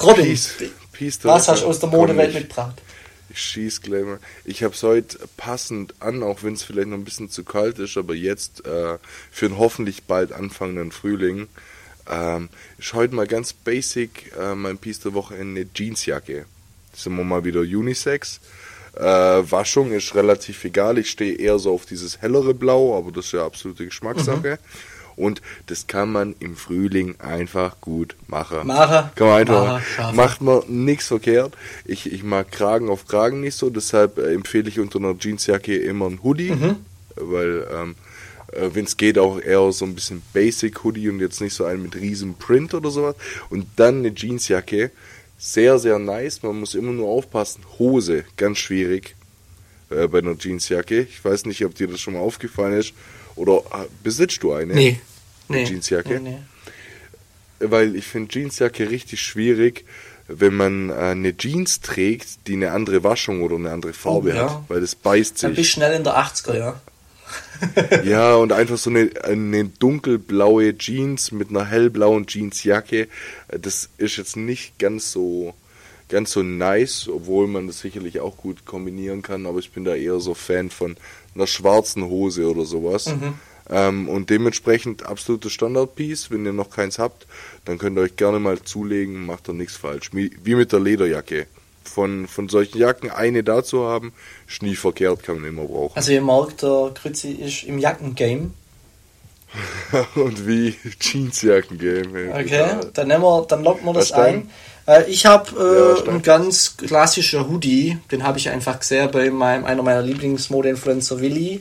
[0.00, 0.54] Robin, Peace.
[0.90, 2.80] Peace was hast du aus der Modewelt mitgebracht?
[3.28, 4.20] Ich schieß gleich mal.
[4.46, 7.78] Ich habe es heute passend an, auch wenn es vielleicht noch ein bisschen zu kalt
[7.78, 8.96] ist, aber jetzt äh,
[9.30, 11.48] für einen hoffentlich bald anfangenden Frühling
[12.10, 12.48] ähm,
[12.78, 16.46] ist heute mal ganz basic äh, mein Piece der Woche in eine Jeansjacke.
[16.94, 18.40] Sind wir mal wieder Unisex.
[18.96, 20.98] Äh, Waschung ist relativ egal.
[20.98, 24.50] Ich stehe eher so auf dieses hellere Blau, aber das ist ja absolute Geschmackssache.
[24.52, 24.58] Mhm.
[25.16, 28.66] Und das kann man im Frühling einfach gut machen.
[28.66, 29.10] Machen.
[29.14, 30.16] Kann man einfach machen.
[30.16, 31.54] Macht man nichts verkehrt.
[31.84, 35.76] Ich, ich mag Kragen auf Kragen nicht so, deshalb äh, empfehle ich unter einer Jeansjacke
[35.76, 36.50] immer ein Hoodie.
[36.50, 36.76] Mhm.
[37.16, 37.94] Weil, ähm,
[38.52, 41.64] äh, wenn es geht, auch eher so ein bisschen Basic Hoodie und jetzt nicht so
[41.64, 43.14] einen mit riesen Print oder sowas.
[43.50, 44.90] Und dann eine Jeansjacke
[45.44, 46.42] sehr, sehr nice.
[46.42, 47.62] Man muss immer nur aufpassen.
[47.78, 49.14] Hose, ganz schwierig
[49.90, 51.02] äh, bei einer Jeansjacke.
[51.02, 52.94] Ich weiß nicht, ob dir das schon mal aufgefallen ist.
[53.36, 54.72] Oder äh, besitzt du eine?
[54.72, 55.00] Nee.
[55.48, 55.64] nee.
[55.64, 56.18] Jeansjacke?
[56.18, 56.38] Nee, nee.
[57.60, 59.84] Weil ich finde Jeansjacke richtig schwierig,
[60.28, 64.34] wenn man äh, eine Jeans trägt, die eine andere Waschung oder eine andere Farbe oh,
[64.34, 64.50] ja.
[64.50, 64.64] hat.
[64.68, 65.46] Weil das beißt sich.
[65.46, 66.80] Dann bist schnell in der 80er, ja.
[68.04, 73.08] ja, und einfach so eine, eine dunkelblaue Jeans mit einer hellblauen Jeansjacke,
[73.48, 75.54] das ist jetzt nicht ganz so
[76.08, 79.94] ganz so nice, obwohl man das sicherlich auch gut kombinieren kann, aber ich bin da
[79.94, 80.96] eher so Fan von
[81.34, 83.06] einer schwarzen Hose oder sowas.
[83.06, 83.34] Mhm.
[83.70, 86.30] Ähm, und dementsprechend absolutes Standardpiece.
[86.30, 87.26] Wenn ihr noch keins habt,
[87.64, 90.10] dann könnt ihr euch gerne mal zulegen, macht ihr nichts falsch.
[90.12, 91.46] Wie mit der Lederjacke
[91.84, 94.12] von, von solchen Jacken eine dazu haben,
[94.48, 95.96] ist nie verkehrt, kann man immer brauchen.
[95.96, 98.50] Also ihr merkt, der Grützi ist im Jackengame.
[100.16, 102.32] Und wie Jeansjacken-Game.
[102.32, 104.50] Okay, dann, nehmen wir, dann locken wir das ein.
[104.86, 109.30] Äh, ich habe äh, ja, einen ganz klassischen Hoodie, den habe ich einfach gesehen bei
[109.30, 111.60] meinem, einer meiner Lieblingsmode-Influencer Willi.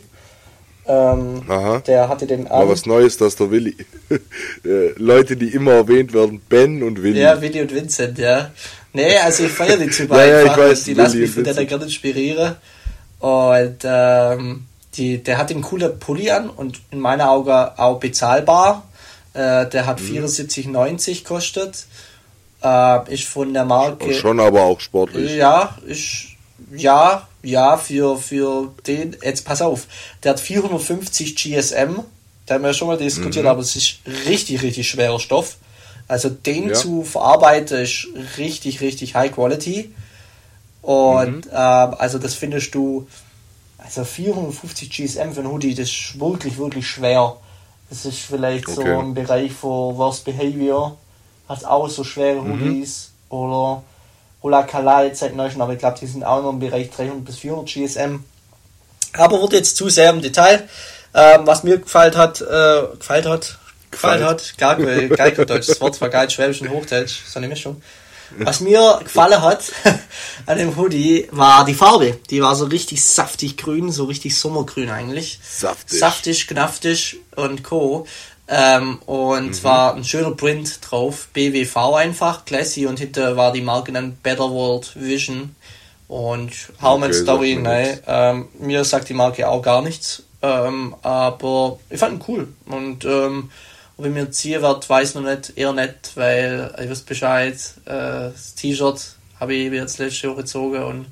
[0.85, 1.43] Ähm,
[1.87, 2.65] der hatte den an.
[2.65, 3.75] Mal was Neues, dass der Willi.
[4.65, 7.19] Äh, Leute, die immer erwähnt werden, Ben und Willi.
[7.19, 8.51] Ja, Willi und Vincent, ja.
[8.93, 10.57] Nee, also ich feiere die Typen ja, einfach.
[10.57, 12.55] Ja, ich weiß, die lassen mich von der gerne inspirieren.
[13.19, 18.83] Und ähm, die, der hat einen coolen Pulli an und in meiner Augen auch bezahlbar.
[19.33, 20.17] Äh, der hat mhm.
[20.17, 21.85] 74,90 kostet.
[22.63, 24.13] Äh, ist von der Marke.
[24.13, 25.35] Schon aber auch sportlich.
[25.35, 26.33] Ja, ist
[26.75, 29.87] ja, ja, für, für den, jetzt pass auf,
[30.23, 31.99] der hat 450 GSM,
[32.45, 33.51] da haben wir ja schon mal diskutiert, mhm.
[33.51, 35.57] aber es ist richtig, richtig schwerer Stoff.
[36.07, 36.73] Also den ja.
[36.73, 39.93] zu verarbeiten ist richtig, richtig High Quality.
[40.81, 41.51] Und mhm.
[41.51, 43.07] äh, also das findest du,
[43.77, 47.37] also 450 GSM für ein Hoodie, das ist wirklich, wirklich schwer.
[47.89, 48.75] Das ist vielleicht okay.
[48.75, 50.97] so im Bereich von Worst Behavior,
[51.47, 52.51] hat auch so schwere mhm.
[52.53, 53.83] Hoodies oder
[54.41, 57.23] Ola Kala jetzt seit neuestem, aber ich glaube, die sind auch noch im Bereich 300
[57.23, 58.23] bis 400 GSM.
[59.13, 60.67] Aber wird jetzt zu sehr im Detail.
[61.13, 63.59] Ähm, was mir gefallen hat, äh, gefallen hat,
[63.93, 67.81] gefallen hat, gar kein deutsches Wort, war geil, Schwäbisch und Hochdeutsch, so eine Mischung.
[68.37, 69.71] Was mir gefallen hat
[70.45, 72.19] an dem Hoodie war die Farbe.
[72.29, 75.39] Die war so richtig saftig grün, so richtig sommergrün eigentlich.
[75.43, 75.99] Saftig.
[75.99, 78.07] Saftig, knaftig und co.
[78.47, 79.63] Ähm, und mhm.
[79.63, 84.51] war ein schöner Print drauf, BWV einfach, classy und hinter war die Marke dann Better
[84.51, 85.55] World Vision
[86.09, 91.79] und Helmet okay, Story, nein, ähm, mir sagt die Marke auch gar nichts, ähm, aber
[91.89, 93.49] ich fand ihn cool und ähm,
[94.05, 98.55] ich mir ziehen werde, weiß noch nicht, eher nicht, weil ich weiß Bescheid, äh, das
[98.55, 101.05] T-Shirt habe ich jetzt letzte Woche gezogen und,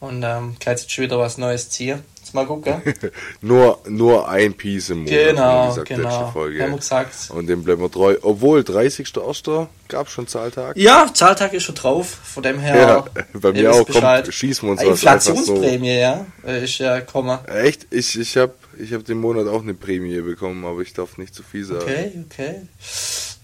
[0.00, 2.02] und ähm, kann jetzt schon wieder was Neues ziehen.
[2.30, 2.80] Jetzt mal gucken.
[3.40, 5.10] nur, nur ein Piece im Monat.
[5.10, 6.30] Genau, gesagt, genau.
[6.30, 6.62] Folge.
[6.62, 7.30] Haben wir gesagt.
[7.30, 8.16] Und dem bleiben wir treu.
[8.22, 9.66] Obwohl, 30.01.
[9.88, 10.76] gab es schon Zahltag.
[10.76, 12.06] Ja, Zahltag ist schon drauf.
[12.22, 12.70] Von dem her.
[12.80, 13.84] Ja, bei mir auch.
[13.84, 16.00] Kommt, schießen wir uns was Inflationsprämie, so.
[16.00, 16.26] ja.
[16.46, 17.36] Ist ja gekommen.
[17.46, 17.88] Echt?
[17.90, 21.34] Ich, ich habe ich hab den Monat auch eine Prämie bekommen, aber ich darf nicht
[21.34, 21.82] zu viel sagen.
[21.82, 22.54] Okay, okay.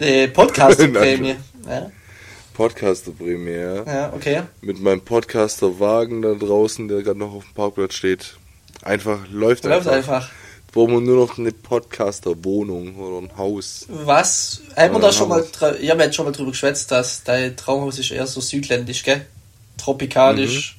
[0.01, 1.35] Die Podcast-Prämie.
[1.69, 1.91] ja.
[2.55, 3.83] Podcaster-Prämie, ja.
[3.85, 4.43] Ja, okay.
[4.61, 8.37] Mit meinem Podcaster-Wagen da draußen, der gerade noch auf dem Parkplatz steht.
[8.87, 9.93] Einfach läuft, läuft einfach.
[9.93, 10.31] einfach.
[10.73, 13.87] Brauchen wir nur noch eine Podcaster-Wohnung oder ein Haus.
[13.89, 14.61] Was?
[14.77, 15.45] Haben wir da schon mal,
[15.81, 19.27] ich habe jetzt schon mal drüber geschwätzt, dass dein Traumhaus ist eher so südländisch, gell?
[19.77, 20.79] Tropikalisch.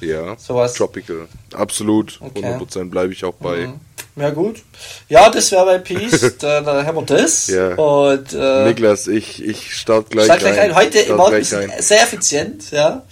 [0.00, 0.08] Mhm.
[0.08, 0.74] Ja, sowas.
[0.74, 1.28] Tropical.
[1.52, 2.18] Absolut.
[2.20, 2.44] Okay.
[2.44, 3.66] 100% bleibe ich auch bei.
[3.66, 3.80] Mhm.
[4.16, 4.62] Ja, gut.
[5.08, 6.36] Ja, das wäre bei Peace.
[6.38, 7.48] da, da haben wir das.
[7.48, 7.74] Ja.
[7.74, 10.70] Und, äh, Niklas, ich, ich starte gleich, start gleich rein.
[10.70, 10.76] rein.
[10.76, 13.02] Heute immer sehr effizient, ja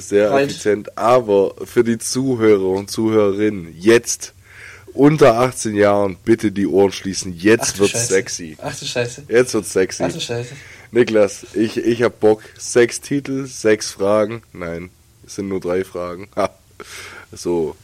[0.00, 0.50] sehr right.
[0.50, 0.96] effizient.
[0.96, 4.34] Aber für die Zuhörer und Zuhörerinnen, jetzt
[4.94, 7.32] unter 18 Jahren bitte die Ohren schließen.
[7.36, 8.56] Jetzt wird sexy.
[8.60, 9.24] Ach du Scheiße.
[9.28, 10.02] Jetzt wird sexy.
[10.02, 10.54] Ach du Scheiße.
[10.90, 12.42] Niklas, ich, ich hab Bock.
[12.56, 14.42] Sechs Titel, sechs Fragen.
[14.52, 14.90] Nein,
[15.26, 16.28] es sind nur drei Fragen.
[17.32, 17.76] so,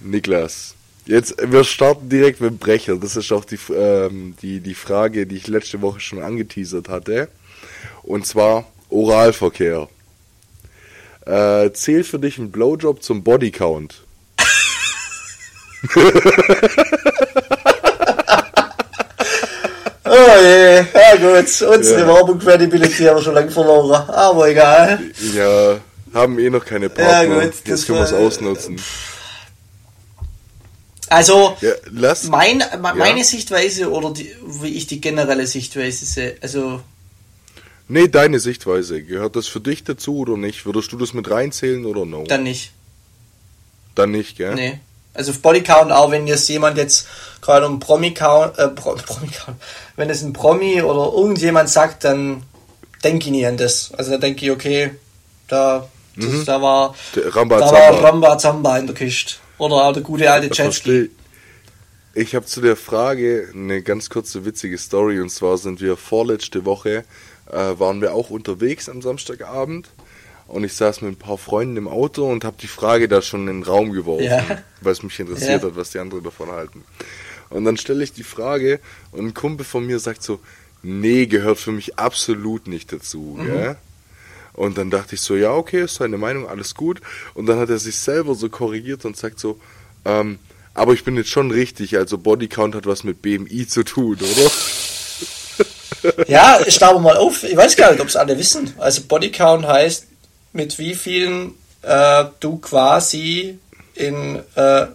[0.00, 0.74] Niklas.
[1.06, 2.96] Jetzt, wir starten direkt mit Brecher.
[2.96, 7.28] Das ist auch die, ähm, die, die Frage, die ich letzte Woche schon angeteasert hatte.
[8.02, 9.88] Und zwar Oralverkehr.
[11.28, 14.02] Äh, zählt für dich ein Blowjob zum Bodycount?
[15.94, 16.00] oh
[20.42, 22.06] je, ja gut, unsere ja.
[22.06, 25.00] Werbung-Credibility haben wir schon lange verloren, aber egal.
[25.34, 25.76] Ja,
[26.14, 28.80] haben eh noch keine Partner, ja, gut, jetzt können wir es ausnutzen.
[31.10, 33.24] Also, ja, lass, mein, meine ja.
[33.24, 36.80] Sichtweise oder die, wie ich die generelle Sichtweise sehe, also
[37.88, 39.02] Nee, deine Sichtweise.
[39.02, 40.66] Gehört das für dich dazu oder nicht?
[40.66, 42.24] Würdest du das mit reinzählen oder no?
[42.24, 42.72] Dann nicht.
[43.94, 44.54] Dann nicht, gell?
[44.54, 44.80] Nee.
[45.14, 47.08] Also auf Bodycount auch, wenn jetzt jemand jetzt
[47.40, 49.56] gerade um Promi-Count, äh, Pro, Promi-Count,
[49.96, 52.42] wenn es ein Promi oder irgendjemand sagt, dann
[53.02, 53.92] denke ich nie an das.
[53.96, 54.92] Also da denke ich, okay,
[55.48, 56.44] da, das, mhm.
[56.44, 59.34] da war, Ramba da war Ramba Zamba in der Kiste.
[59.56, 61.10] Oder auch der gute alte Jetski.
[62.14, 66.64] Ich habe zu der Frage eine ganz kurze witzige Story und zwar sind wir vorletzte
[66.64, 67.04] Woche
[67.50, 69.88] äh, waren wir auch unterwegs am Samstagabend
[70.46, 73.48] und ich saß mit ein paar Freunden im Auto und habe die Frage da schon
[73.48, 74.44] in den Raum geworfen, ja.
[74.80, 75.68] weil es mich interessiert ja.
[75.68, 76.84] hat, was die anderen davon halten.
[77.50, 78.80] Und dann stelle ich die Frage
[79.12, 80.40] und ein Kumpel von mir sagt so,
[80.82, 83.36] nee, gehört für mich absolut nicht dazu.
[83.38, 83.46] Mhm.
[83.46, 83.76] Gell?
[84.52, 87.00] Und dann dachte ich so, ja, okay, ist seine Meinung, alles gut.
[87.34, 89.60] Und dann hat er sich selber so korrigiert und sagt so,
[90.04, 90.38] ähm,
[90.74, 94.50] aber ich bin jetzt schon richtig, also Bodycount hat was mit BMI zu tun, oder?
[96.26, 97.42] Ja, ich starbe mal auf.
[97.44, 98.72] Ich weiß gar nicht, ob es alle wissen.
[98.78, 100.06] Also Bodycount heißt,
[100.52, 103.58] mit wie vielen äh, du quasi
[103.94, 104.86] in, äh,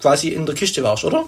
[0.00, 1.26] quasi in der Kiste warst, oder?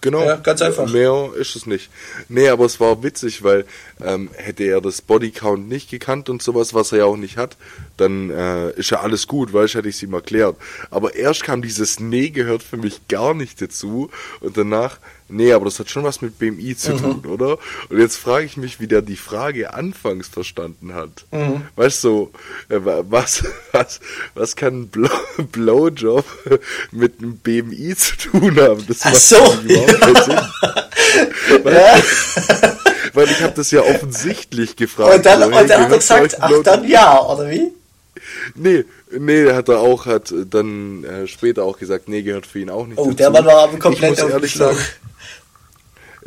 [0.00, 0.22] Genau.
[0.22, 0.88] Ja, ganz einfach.
[0.88, 1.90] Mehr ist es nicht.
[2.28, 3.64] Nee, aber es war witzig, weil
[4.00, 7.56] ähm, hätte er das Bodycount nicht gekannt und sowas, was er ja auch nicht hat,
[7.96, 10.56] dann äh, ist ja alles gut, weil ich hätte ich es ihm erklärt.
[10.90, 15.64] Aber erst kam dieses Nee gehört für mich gar nicht dazu und danach Nee, aber
[15.64, 16.98] das hat schon was mit BMI zu mhm.
[16.98, 17.58] tun, oder?
[17.88, 21.24] Und jetzt frage ich mich, wie der die Frage anfangs verstanden hat.
[21.32, 21.62] Mhm.
[21.74, 22.30] Weißt du,
[22.68, 24.00] so, äh, was, was,
[24.34, 25.10] was kann ein Blow,
[25.52, 26.24] Blowjob
[26.92, 28.84] mit einem BMI zu tun haben?
[28.86, 29.36] Das Ach so.
[29.64, 30.40] überhaupt keinen Sinn.
[31.64, 32.02] Weil, ja.
[33.14, 35.16] weil ich habe das ja offensichtlich gefragt.
[35.16, 37.72] Und dann, so, hey, und dann hat er gesagt, ach dann ja, oder wie?
[38.54, 42.70] Nee, nee, hat er auch, hat dann äh, später auch gesagt, nee, gehört für ihn
[42.70, 43.16] auch nicht Oh, dazu.
[43.16, 44.78] der Mann war aber komplett ich muss ehrlich sagen,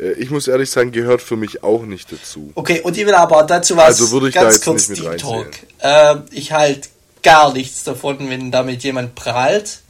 [0.00, 2.52] ich muss ehrlich sagen, gehört für mich auch nicht dazu.
[2.54, 5.50] Okay, und ich will aber dazu was also würde ich ganz kurz nicht Deep Talk.
[5.78, 6.88] Äh, ich halt
[7.22, 9.80] gar nichts davon, wenn damit jemand prahlt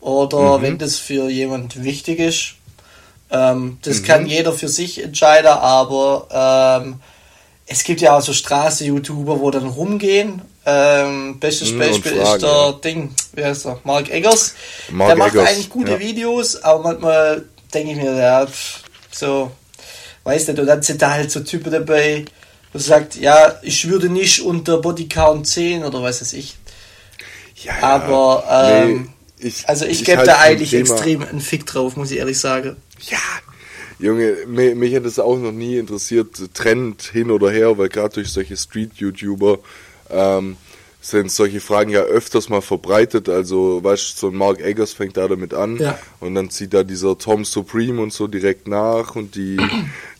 [0.00, 0.62] oder mhm.
[0.62, 2.54] wenn das für jemand wichtig ist.
[3.30, 4.04] Ähm, das mhm.
[4.04, 7.00] kann jeder für sich entscheiden, aber ähm,
[7.66, 10.42] es gibt ja auch so Straße-YouTuber, wo dann rumgehen.
[10.66, 12.72] Ähm, bestes mhm, Beispiel fragen, ist der ja.
[12.72, 13.80] Ding, wie heißt er?
[13.84, 14.54] Mark Eggers.
[14.90, 15.98] Mark der macht Eggers, eigentlich gute ja.
[15.98, 18.46] Videos, aber manchmal denke ich mir, ja,
[19.14, 19.50] so,
[20.24, 22.24] Weißt du, und dann sind da halt so Typen dabei,
[22.72, 26.56] wo sagt, ja, ich würde nicht unter Bodycount 10 oder was weiß ich.
[27.62, 31.66] Ja, Aber, ähm, nee, ich, also ich, ich gebe halt da eigentlich extrem einen Fick
[31.66, 32.76] drauf, muss ich ehrlich sagen.
[33.00, 33.18] Ja,
[33.98, 38.14] Junge, mich, mich hat es auch noch nie interessiert, Trend hin oder her, weil gerade
[38.14, 39.58] durch solche Street-YouTuber
[40.10, 40.56] ähm,
[41.04, 43.28] sind solche Fragen ja öfters mal verbreitet.
[43.28, 45.98] Also, weißt du, so ein Mark Eggers fängt da damit an ja.
[46.18, 49.58] und dann zieht da dieser Tom Supreme und so direkt nach und die,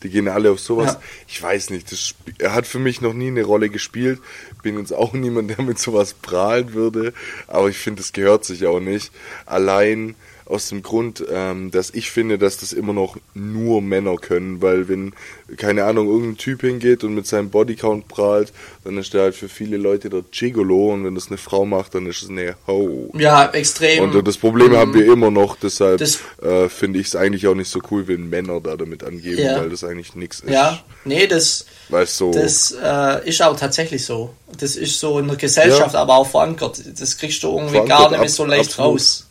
[0.02, 0.92] die gehen alle auf sowas.
[0.92, 1.00] Ja.
[1.26, 4.20] Ich weiß nicht, das, er hat für mich noch nie eine Rolle gespielt.
[4.62, 7.14] Bin jetzt auch niemand, der mit sowas prahlen würde,
[7.46, 9.10] aber ich finde, es gehört sich auch nicht.
[9.46, 10.14] Allein
[10.46, 14.88] aus dem Grund, ähm, dass ich finde, dass das immer noch nur Männer können, weil
[14.88, 15.14] wenn,
[15.56, 18.52] keine Ahnung, irgendein Typ hingeht und mit seinem Bodycount prahlt,
[18.84, 21.94] dann ist der halt für viele Leute der Gigolo und wenn das eine Frau macht,
[21.94, 23.10] dann ist es eine Ho.
[23.14, 24.04] Ja, extrem.
[24.04, 24.76] Und das Problem mhm.
[24.76, 28.28] haben wir immer noch, deshalb äh, finde ich es eigentlich auch nicht so cool, wenn
[28.28, 29.58] Männer da damit angeben, ja.
[29.58, 30.52] weil das eigentlich nichts ist.
[30.52, 34.34] Ja, nee, das, weißt du, das äh, ist auch tatsächlich so.
[34.58, 36.02] Das ist so in der Gesellschaft ja.
[36.02, 36.82] aber auch verankert.
[36.98, 38.94] Das kriegst du irgendwie gar nicht mehr so leicht absolut.
[38.94, 39.26] raus.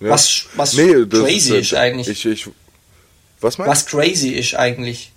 [0.00, 0.10] Ja.
[0.10, 2.08] Was, was nee, crazy ist, ist eigentlich.
[2.08, 2.48] Ich, ich,
[3.40, 5.12] was meinst Was crazy ist eigentlich.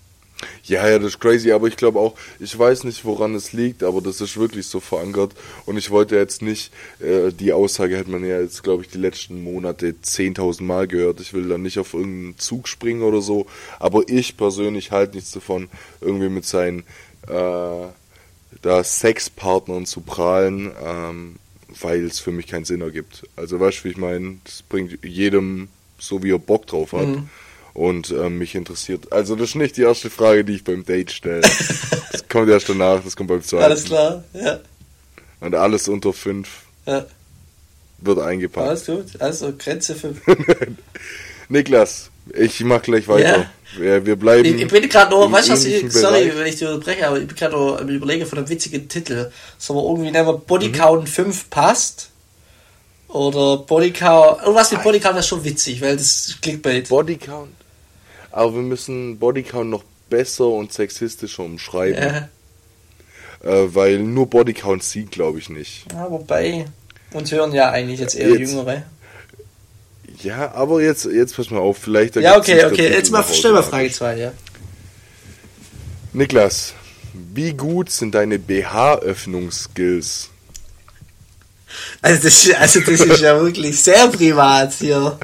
[0.66, 3.84] Ja, ja, das ist crazy, aber ich glaube auch, ich weiß nicht, woran es liegt,
[3.84, 5.34] aber das ist wirklich so verankert.
[5.66, 8.98] Und ich wollte jetzt nicht, äh, die Aussage hat man ja jetzt, glaube ich, die
[8.98, 11.22] letzten Monate 10.000 Mal gehört.
[11.22, 13.46] Ich will da nicht auf irgendeinen Zug springen oder so,
[13.80, 15.70] aber ich persönlich halte nichts davon,
[16.02, 16.80] irgendwie mit seinen
[17.28, 17.88] äh,
[18.62, 20.72] da Sexpartnern zu prahlen.
[20.84, 21.36] Ähm,
[21.82, 23.24] weil es für mich keinen Sinn ergibt.
[23.36, 27.08] Also weißt du, wie ich meine, das bringt jedem so, wie er Bock drauf hat.
[27.08, 27.30] Mhm.
[27.74, 29.12] Und ähm, mich interessiert.
[29.12, 31.42] Also das ist nicht die erste Frage, die ich beim Date stelle.
[31.42, 33.64] das kommt erst danach, das kommt beim zweiten.
[33.64, 34.60] Alles klar, ja.
[35.40, 36.50] Und alles unter fünf
[36.86, 37.06] ja.
[37.98, 38.68] wird eingepackt.
[38.68, 40.22] Alles gut, also Grenze fünf.
[41.50, 43.38] Niklas, ich mach gleich weiter.
[43.40, 43.50] Ja.
[43.78, 44.46] Wir, wir bleiben.
[44.46, 47.28] Ich, ich bin gerade nur, weißt du ich, sorry, wenn ich dich unterbreche, aber ich
[47.28, 49.32] bin gerade nur am Überlegen von einem witzigen Titel.
[49.58, 51.08] So irgendwie nehmen Bodycount mhm.
[51.08, 52.10] 5 passt.
[53.08, 54.42] Oder Bodycount.
[54.42, 56.90] Irgendwas mit Bodycount ist schon witzig, weil das klingt Clickbait.
[56.90, 57.52] Bodycount.
[58.32, 62.04] Aber wir müssen Bodycount noch besser und sexistischer umschreiben.
[62.04, 62.30] Ja.
[63.44, 65.86] Äh, weil nur Bodycount sieht, glaube ich nicht.
[65.92, 66.66] Ja, wobei,
[67.12, 68.84] uns hören ja eigentlich jetzt eher jetzt, Jüngere.
[70.24, 72.16] Ja, aber jetzt, jetzt pass mal auf, vielleicht.
[72.16, 72.90] Ja, okay, okay.
[72.92, 74.32] Jetzt mal, stell mal Frage 2, ja.
[76.14, 76.74] Niklas,
[77.14, 80.30] wie gut sind deine BH-Öffnungsskills?
[82.02, 85.18] Also das, also das ist ja wirklich sehr privat hier.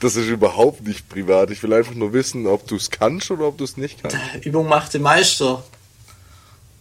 [0.00, 1.50] Das ist überhaupt nicht privat.
[1.50, 4.16] Ich will einfach nur wissen, ob du es kannst oder ob du es nicht kannst.
[4.42, 5.62] Übung macht den Meister,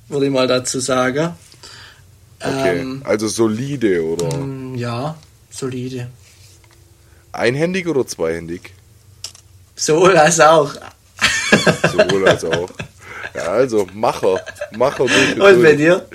[0.08, 1.36] würde ich mal dazu sagen.
[2.40, 4.38] Okay, ähm, also solide, oder?
[4.38, 5.18] Mm, ja,
[5.50, 6.10] solide.
[7.36, 8.74] Einhändig oder zweihändig?
[9.76, 10.74] Sowohl als auch.
[11.92, 12.70] Sowohl als auch.
[13.34, 14.40] Ja, also Macher.
[14.72, 16.08] Macher durch und, und bei dir?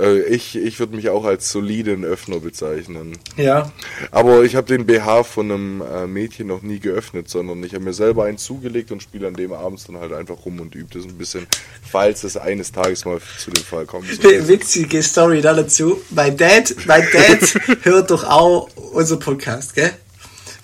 [0.00, 3.18] Äh, ich, ich würde mich auch als soliden Öffner bezeichnen.
[3.36, 3.70] Ja.
[4.10, 7.84] Aber ich habe den BH von einem äh, Mädchen noch nie geöffnet, sondern ich habe
[7.84, 10.92] mir selber einen zugelegt und spiele an dem abends dann halt einfach rum und übe
[10.92, 11.46] das ein bisschen,
[11.88, 14.06] falls es eines Tages mal zu dem Fall kommt.
[14.22, 16.00] Witzige Story da dazu.
[16.10, 19.92] Mein Dad, mein Dad hört doch auch unser Podcast, gell?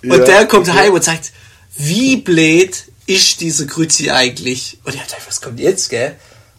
[0.03, 1.31] Und ja, der kommt heim und sagt,
[1.77, 4.79] wie blöd ist dieser Grüzi eigentlich?
[4.83, 6.15] Und er hat gesagt, was kommt jetzt, gell?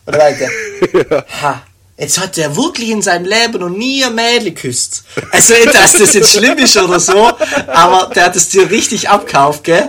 [0.06, 0.44] Und dann meinte
[0.92, 1.24] er, ja.
[1.42, 1.62] ha,
[1.98, 5.02] Jetzt hat der wirklich in seinem Leben noch nie ein Mädel geküsst.
[5.32, 7.32] Also, dass das jetzt schlimm ist oder so,
[7.66, 9.88] aber der hat es dir richtig abkauft, gell?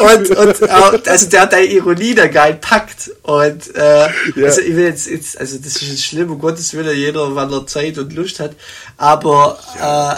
[0.00, 3.10] Und, und also der hat deine Ironie da geil packt.
[3.22, 4.10] Und äh, ja.
[4.44, 7.52] also ich will jetzt, jetzt, also das ist jetzt schlimm, um Gottes Willen, jeder, wann
[7.52, 8.52] er Zeit und Lust hat.
[8.98, 10.12] Aber ja.
[10.12, 10.16] äh,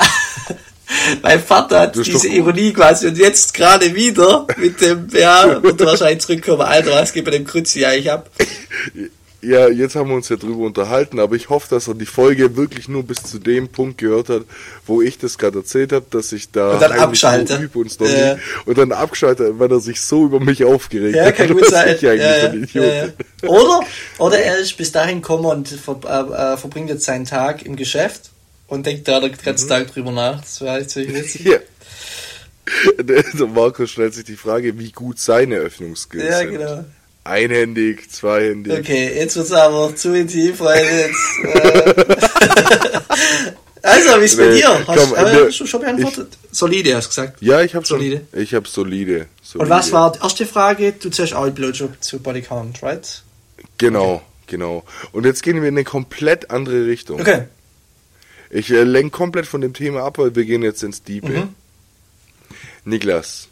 [1.22, 6.22] mein Vater hat diese Ironie quasi und jetzt gerade wieder mit dem, ja, wird wahrscheinlich
[6.22, 8.30] zurückkommen, Alter, was geht bei dem Krützi eigentlich ab?
[9.46, 12.56] Ja, jetzt haben wir uns ja drüber unterhalten, aber ich hoffe, dass er die Folge
[12.56, 14.42] wirklich nur bis zu dem Punkt gehört hat,
[14.86, 17.70] wo ich das gerade erzählt habe, dass ich da und dann abschalte.
[17.72, 18.38] Und, äh.
[18.64, 21.36] und dann abschalte, weil er sich so über mich aufgeregt ja, hat.
[21.36, 21.96] Kann gut sein.
[22.00, 22.12] Ja.
[22.12, 23.08] Ja,
[23.42, 23.80] oder,
[24.18, 27.76] oder er ist bis dahin gekommen und ver, äh, äh, verbringt jetzt seinen Tag im
[27.76, 28.30] Geschäft
[28.66, 29.70] und denkt da den ganzen mhm.
[29.70, 30.40] Tag drüber nach.
[30.40, 31.46] Das war echt ziemlich witzig.
[31.46, 31.58] Ja.
[32.98, 36.52] Der Markus stellt sich die Frage, wie gut seine Öffnungsskills sind.
[36.52, 36.84] Ja, genau.
[37.26, 38.78] Einhändig, zweihändig.
[38.78, 41.18] Okay, jetzt wird es aber zu intim, weil jetzt.
[41.44, 42.04] Äh
[43.82, 44.86] also, wie ist nee, bei dir?
[44.86, 46.38] Hast, komm, äh, du schon beantwortet?
[46.50, 47.42] Ich, solide, hast du gesagt.
[47.42, 48.26] Ja, ich habe solide.
[48.32, 49.64] Ich habe solide, solide.
[49.64, 50.92] Und was war die erste Frage?
[50.92, 53.22] Du zählst auch Blowjob zu Bodycount, right?
[53.78, 54.22] Genau, okay.
[54.46, 54.84] genau.
[55.12, 57.20] Und jetzt gehen wir in eine komplett andere Richtung.
[57.20, 57.44] Okay.
[58.50, 61.28] Ich äh, lenke komplett von dem Thema ab, weil wir gehen jetzt ins Diepe.
[61.28, 61.48] Mhm.
[62.84, 63.48] Niklas,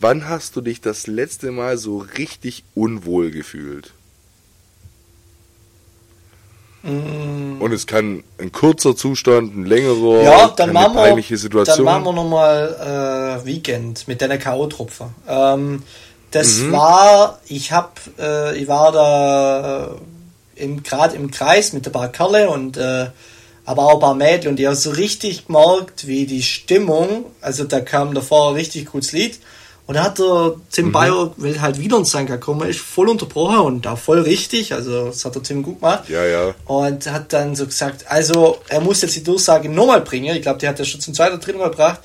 [0.00, 3.92] Wann hast du dich das letzte Mal so richtig unwohl gefühlt?
[6.84, 7.60] Mm.
[7.60, 11.84] Und es kann ein kurzer Zustand, ein längerer, ja, dann machen wir, peinliche Situation.
[11.84, 15.08] Dann machen wir nochmal äh, Weekend mit deiner K.O.-Tropfer.
[15.26, 15.82] Ähm,
[16.30, 16.72] das mhm.
[16.72, 19.86] war, ich hab, äh, ich war da
[20.56, 23.06] äh, im, gerade im Kreis mit ein paar Kerle und äh,
[23.64, 27.64] aber auch ein paar Mädchen und die haben so richtig gemerkt, wie die Stimmung, also
[27.64, 29.40] da kam davor ein richtig gutes Lied
[29.88, 30.92] und da hat der Tim mhm.
[30.92, 35.06] Bayer, weil halt wieder ins Sanka gekommen ist, voll unterbrochen und auch voll richtig, also
[35.06, 36.10] das hat der Tim gut gemacht.
[36.10, 36.54] Ja, ja.
[36.66, 40.58] Und hat dann so gesagt, also er muss jetzt die Durchsage nochmal bringen, ich glaube,
[40.58, 42.00] die hat er schon zum zweiten oder dritten Mal gebracht,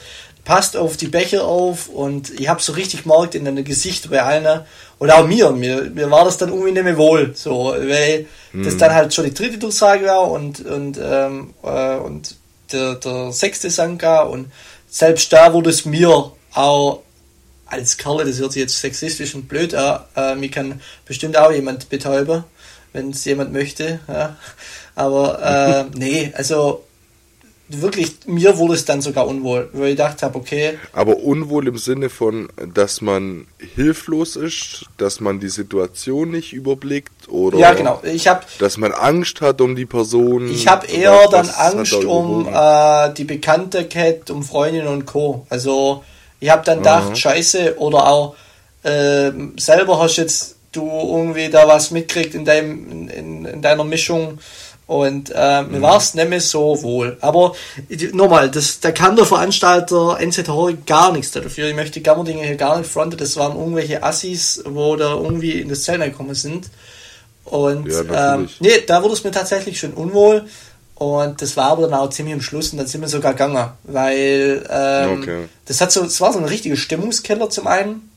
[0.45, 4.23] passt auf die Becher auf und ich habe so richtig gemerkt in den Gesicht bei
[4.23, 4.61] allen
[4.99, 8.63] oder auch mir, mir, mir war das dann irgendwie nicht mehr wohl, so, weil hm.
[8.63, 12.37] das dann halt schon die dritte Durchsage war und, und, ähm, äh, und
[12.71, 14.49] der, der sechste Sanka und
[14.89, 17.02] selbst da wurde es mir auch
[17.73, 21.51] als Kerle, das hört sich jetzt sexistisch und blöd an, äh, mich kann bestimmt auch
[21.51, 22.43] jemand betäuben,
[22.93, 24.37] wenn es jemand möchte, ja.
[24.95, 26.83] aber äh, nee, also
[27.81, 30.77] wirklich, mir wurde es dann sogar unwohl, weil ich gedacht habe, okay.
[30.91, 37.29] Aber unwohl im Sinne von, dass man hilflos ist, dass man die Situation nicht überblickt
[37.29, 37.57] oder.
[37.57, 38.01] Ja, genau.
[38.03, 38.41] Ich habe.
[38.59, 40.49] Dass man Angst hat um die Person.
[40.51, 45.45] Ich habe eher dann Angst um äh, die bekannte Cat, um Freundinnen und Co.
[45.49, 46.03] Also
[46.43, 47.15] ich habe dann gedacht, mhm.
[47.15, 48.35] Scheiße, oder auch
[48.83, 54.39] äh, selber hast jetzt du irgendwie da was mitkriegt in deinem in, in deiner Mischung
[54.85, 55.81] und äh, mir mhm.
[55.81, 57.17] war es nicht mehr so wohl.
[57.21, 57.53] Aber
[58.11, 61.69] nochmal, das, da kann der Veranstalter NZH gar nichts dafür.
[61.69, 63.17] Ich möchte Gammerdinge hier gar nicht fronten.
[63.17, 66.69] Das waren irgendwelche Assis, wo da irgendwie in das Zelt gekommen sind.
[67.45, 70.45] Und ja, ähm, nee, da wurde es mir tatsächlich schon unwohl.
[70.95, 73.71] Und das war aber dann auch ziemlich am Schluss und dann sind wir sogar gegangen.
[73.83, 75.45] Weil ähm, okay.
[75.65, 78.09] das hat so, es war so ein richtiger Stimmungskeller zum einen.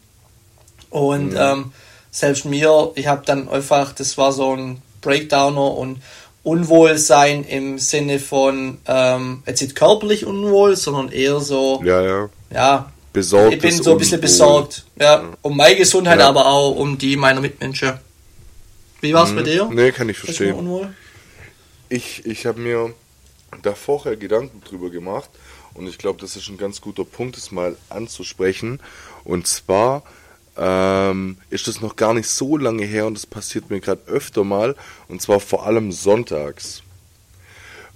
[0.90, 1.38] Und mhm.
[1.38, 1.72] ähm,
[2.10, 6.02] selbst mir, ich habe dann einfach, das war so ein Breakdowner und
[6.42, 11.82] Unwohlsein im Sinne von ähm, jetzt nicht körperlich unwohl, sondern eher so.
[11.84, 12.28] Ja, ja.
[12.52, 12.92] Ja.
[13.12, 13.54] Besorgt.
[13.54, 14.84] Ich bin so ein bisschen besorgt.
[15.00, 16.28] Ja, um meine Gesundheit, ja.
[16.28, 17.94] aber auch um die meiner Mitmenschen.
[19.00, 19.36] Wie war es mhm.
[19.36, 19.68] bei dir?
[19.72, 20.54] Nee, kann ich verstehen.
[20.54, 20.90] Unwohl?
[21.88, 22.94] Ich, ich habe mir
[23.62, 25.31] da vorher Gedanken drüber gemacht
[25.75, 28.81] und ich glaube, das ist ein ganz guter Punkt, es mal anzusprechen.
[29.25, 30.03] Und zwar
[30.57, 34.42] ähm, ist das noch gar nicht so lange her und das passiert mir gerade öfter
[34.42, 34.75] mal
[35.09, 36.83] und zwar vor allem sonntags.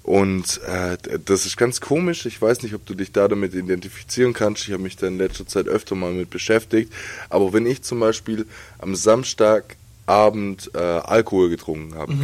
[0.02, 2.26] Und äh, das ist ganz komisch.
[2.26, 4.66] Ich weiß nicht, ob du dich da damit identifizieren kannst.
[4.66, 6.92] Ich habe mich da in letzter Zeit öfter mal mit beschäftigt.
[7.28, 8.46] Aber wenn ich zum Beispiel
[8.78, 12.22] am Samstagabend äh, Alkohol getrunken habe, mhm.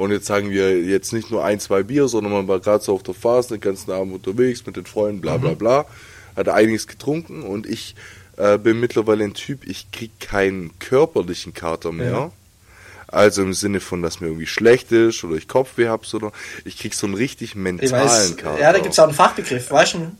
[0.00, 2.94] Und jetzt sagen wir jetzt nicht nur ein, zwei Bier, sondern man war gerade so
[2.94, 5.58] auf der Phase, den ganzen Abend unterwegs mit den Freunden, bla bla mhm.
[5.58, 5.84] bla.
[6.34, 7.94] Hat einiges getrunken und ich
[8.38, 12.12] äh, bin mittlerweile ein Typ, ich krieg keinen körperlichen Kater mehr.
[12.12, 12.32] Ja.
[13.08, 16.32] Also im Sinne von, dass mir irgendwie schlecht ist oder ich Kopfweh habe, sondern
[16.64, 18.58] ich krieg so einen richtig mentalen weiß, Kater.
[18.58, 20.12] Ja, da gibt es auch einen Fachbegriff, weißt du?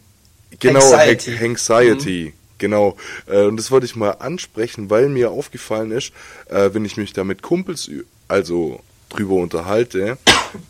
[0.58, 1.42] Genau, Anxiety.
[1.42, 2.34] Anxiety.
[2.34, 2.40] Mhm.
[2.58, 6.12] Genau, äh, und das wollte ich mal ansprechen, weil mir aufgefallen ist,
[6.50, 7.90] äh, wenn ich mich da mit Kumpels
[8.28, 10.18] also drüber unterhalte,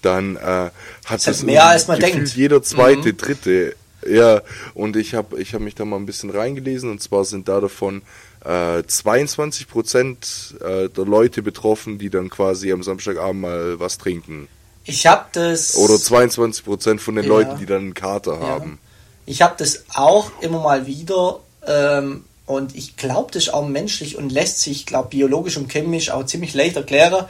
[0.02, 0.70] dann äh,
[1.06, 2.34] hat das mehr als man denkt.
[2.34, 3.16] Jeder zweite, mhm.
[3.16, 3.74] dritte
[4.06, 4.40] ja,
[4.74, 7.60] und ich habe ich hab mich da mal ein bisschen reingelesen und zwar sind da
[7.60, 8.02] davon
[8.44, 14.48] äh, 22 Prozent äh, der Leute betroffen, die dann quasi am Samstagabend mal was trinken.
[14.84, 15.76] Ich habe das.
[15.76, 17.30] Oder 22 Prozent von den ja.
[17.30, 18.46] Leuten, die dann einen Kater ja.
[18.46, 18.78] haben.
[19.26, 24.16] Ich habe das auch immer mal wieder ähm, und ich glaube, das ist auch menschlich
[24.16, 27.26] und lässt sich, glaube biologisch und chemisch auch ziemlich leicht erklären,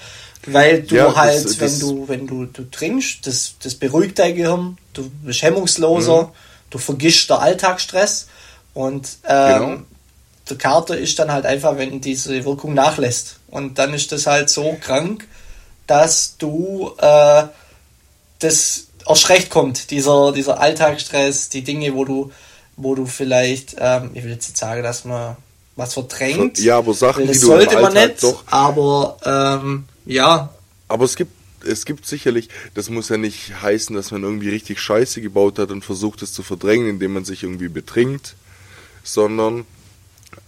[0.47, 4.19] weil du ja, halt, das, das wenn du wenn du, du trinkst, das, das beruhigt
[4.19, 6.23] dein Gehirn, du bist hemmungsloser.
[6.25, 6.33] Mhm
[6.71, 8.29] du vergisst der Alltagsstress
[8.73, 9.79] und ähm, genau.
[10.49, 13.37] der Kater ist dann halt einfach, wenn diese Wirkung nachlässt.
[13.49, 15.27] Und dann ist das halt so krank,
[15.87, 17.43] dass du äh,
[18.39, 22.33] das erst kommt, dieser, dieser Alltagsstress, die Dinge, wo du,
[22.77, 25.37] wo du vielleicht, ähm, ich will jetzt nicht sagen, dass man
[25.75, 26.59] was verdrängt.
[26.61, 28.45] Ja, aber Sachen, das die sollte man nicht, doch.
[28.47, 30.53] aber ähm, ja.
[30.89, 31.33] Aber es gibt
[31.65, 35.71] es gibt sicherlich, das muss ja nicht heißen, dass man irgendwie richtig Scheiße gebaut hat
[35.71, 38.35] und versucht es zu verdrängen, indem man sich irgendwie betrinkt,
[39.03, 39.67] sondern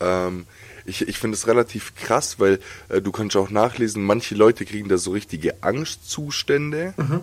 [0.01, 0.47] ähm,
[0.84, 4.89] ich, ich finde es relativ krass, weil äh, du kannst auch nachlesen, manche Leute kriegen
[4.89, 6.95] da so richtige Angstzustände.
[6.97, 7.22] Mhm.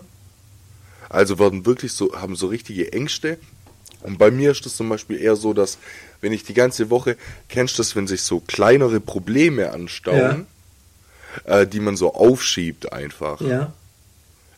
[1.10, 3.38] Also werden wirklich so, haben so richtige Ängste.
[4.02, 5.78] Und bei mir ist das zum Beispiel eher so, dass
[6.22, 7.18] wenn ich die ganze Woche,
[7.50, 10.46] kennst du das, wenn sich so kleinere Probleme anstauen, ja.
[11.46, 13.42] Äh, die man so aufschiebt einfach.
[13.42, 13.74] Ja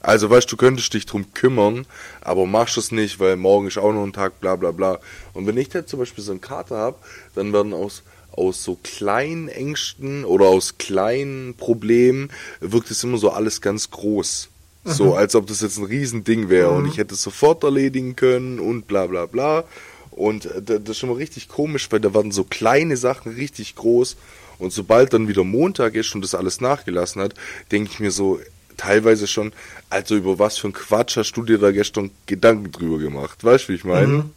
[0.02, 1.86] Also weißt du, könntest dich drum kümmern,
[2.22, 5.00] aber machst es nicht, weil morgen ist auch noch ein Tag, bla bla bla.
[5.34, 6.98] Und wenn ich da zum Beispiel so einen Kater habe,
[7.36, 8.02] dann werden aus,
[8.32, 14.50] aus so kleinen Ängsten oder aus kleinen Problemen wirkt es immer so alles ganz groß.
[14.84, 14.92] Mhm.
[14.92, 16.78] So, als ob das jetzt ein Riesending wäre mhm.
[16.78, 19.66] und ich hätte es sofort erledigen können und bla bla bla.
[20.10, 23.76] Und äh, das ist schon mal richtig komisch, weil da werden so kleine Sachen richtig
[23.76, 24.18] groß.
[24.62, 27.34] Und sobald dann wieder Montag ist und das alles nachgelassen hat,
[27.72, 28.40] denke ich mir so,
[28.78, 29.54] teilweise schon,
[29.90, 33.44] also über was für ein Quatsch hast du dir da gestern Gedanken drüber gemacht?
[33.44, 34.08] Weißt du, wie ich meine?
[34.08, 34.32] Mhm.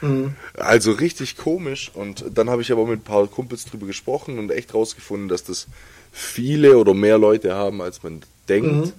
[0.00, 0.36] Mhm.
[0.54, 1.90] Also richtig komisch.
[1.94, 5.44] Und dann habe ich aber mit ein paar Kumpels drüber gesprochen und echt rausgefunden, dass
[5.44, 5.68] das
[6.12, 8.86] viele oder mehr Leute haben, als man denkt.
[8.86, 8.92] Mhm.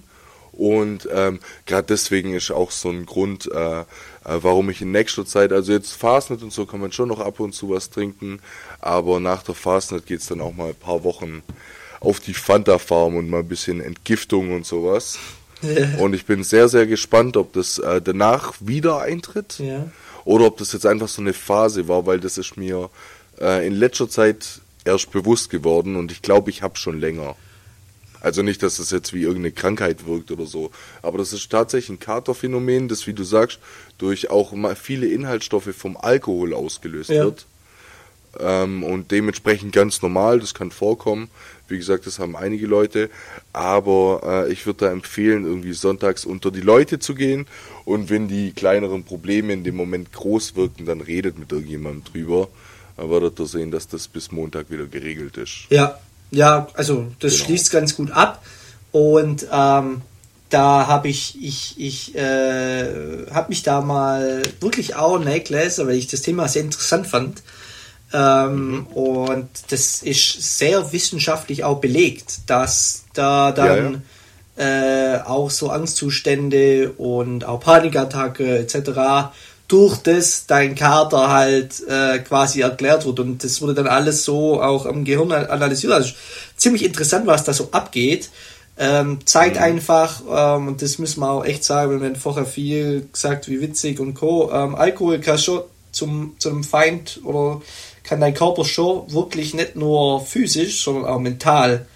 [0.52, 3.84] Und ähm, gerade deswegen ist auch so ein Grund, äh,
[4.24, 7.40] warum ich in nächster Zeit, also jetzt Fastnet und so kann man schon noch ab
[7.40, 8.40] und zu was trinken,
[8.80, 11.42] aber nach der Fastnet geht es dann auch mal ein paar Wochen
[12.00, 15.18] auf die Fanta-Farm und mal ein bisschen Entgiftung und sowas.
[15.62, 15.98] Ja.
[15.98, 19.90] Und ich bin sehr, sehr gespannt, ob das äh, danach wieder eintritt ja.
[20.24, 22.88] oder ob das jetzt einfach so eine Phase war, weil das ist mir
[23.38, 27.36] äh, in letzter Zeit erst bewusst geworden und ich glaube, ich habe schon länger.
[28.20, 30.70] Also nicht, dass das jetzt wie irgendeine Krankheit wirkt oder so,
[31.02, 33.58] aber das ist tatsächlich ein Katerphänomen, das, wie du sagst,
[33.98, 37.24] durch auch mal viele Inhaltsstoffe vom Alkohol ausgelöst ja.
[37.24, 37.46] wird.
[38.38, 41.30] Ähm, und dementsprechend ganz normal, das kann vorkommen.
[41.68, 43.10] Wie gesagt, das haben einige Leute.
[43.52, 47.46] Aber äh, ich würde da empfehlen, irgendwie sonntags unter die Leute zu gehen.
[47.84, 52.48] Und wenn die kleineren Probleme in dem Moment groß wirken, dann redet mit irgendjemandem drüber.
[52.96, 55.66] Dann werdet ihr sehen, dass das bis Montag wieder geregelt ist.
[55.70, 55.98] Ja,
[56.30, 57.44] ja, also das genau.
[57.44, 58.42] schließt ganz gut ab.
[58.92, 60.02] Und ähm,
[60.50, 66.08] da habe ich, ich, ich äh, habe mich da mal wirklich auch nachgelesen, weil ich
[66.08, 67.42] das Thema sehr interessant fand.
[68.12, 68.86] Ähm, mhm.
[68.86, 74.00] Und das ist sehr wissenschaftlich auch belegt, dass da dann ja, ja.
[74.56, 79.32] Äh, auch so Angstzustände und auch Panikattacke etc.
[79.70, 83.20] durch das dein Kater halt äh, quasi erklärt wird.
[83.20, 85.92] Und das wurde dann alles so auch am Gehirn analysiert.
[85.92, 86.12] Also
[86.56, 88.30] ziemlich interessant, was da so abgeht.
[88.76, 89.62] Ähm, zeigt mhm.
[89.62, 93.60] einfach, ähm, und das müssen wir auch echt sagen, wenn wir vorher viel gesagt, wie
[93.60, 94.50] witzig und Co.
[94.52, 95.62] Ähm, Alkohol kann schon
[95.92, 97.62] zum, zum Feind oder
[98.02, 101.86] kann dein Körper schon wirklich nicht nur physisch, sondern auch mental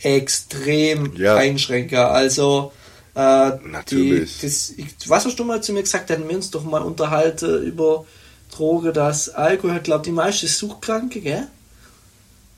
[0.00, 1.36] extrem ja.
[1.36, 1.98] einschränken.
[1.98, 2.72] Also,
[3.18, 4.38] äh, Natürlich.
[4.38, 6.08] Die, das, ich, was hast du mal zu mir gesagt?
[6.08, 8.06] Dann wir uns doch mal unterhalten über
[8.52, 11.48] Droge, dass Alkohol, glaube die meisten Suchtkranke, gell?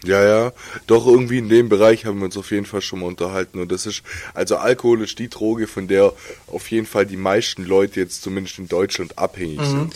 [0.05, 0.53] Ja, ja,
[0.87, 3.59] doch irgendwie in dem Bereich haben wir uns auf jeden Fall schon mal unterhalten.
[3.59, 4.03] Und das ist,
[4.35, 6.13] also Alkohol ist die Droge, von der
[6.47, 9.65] auf jeden Fall die meisten Leute jetzt zumindest in Deutschland abhängig mhm.
[9.65, 9.95] sind.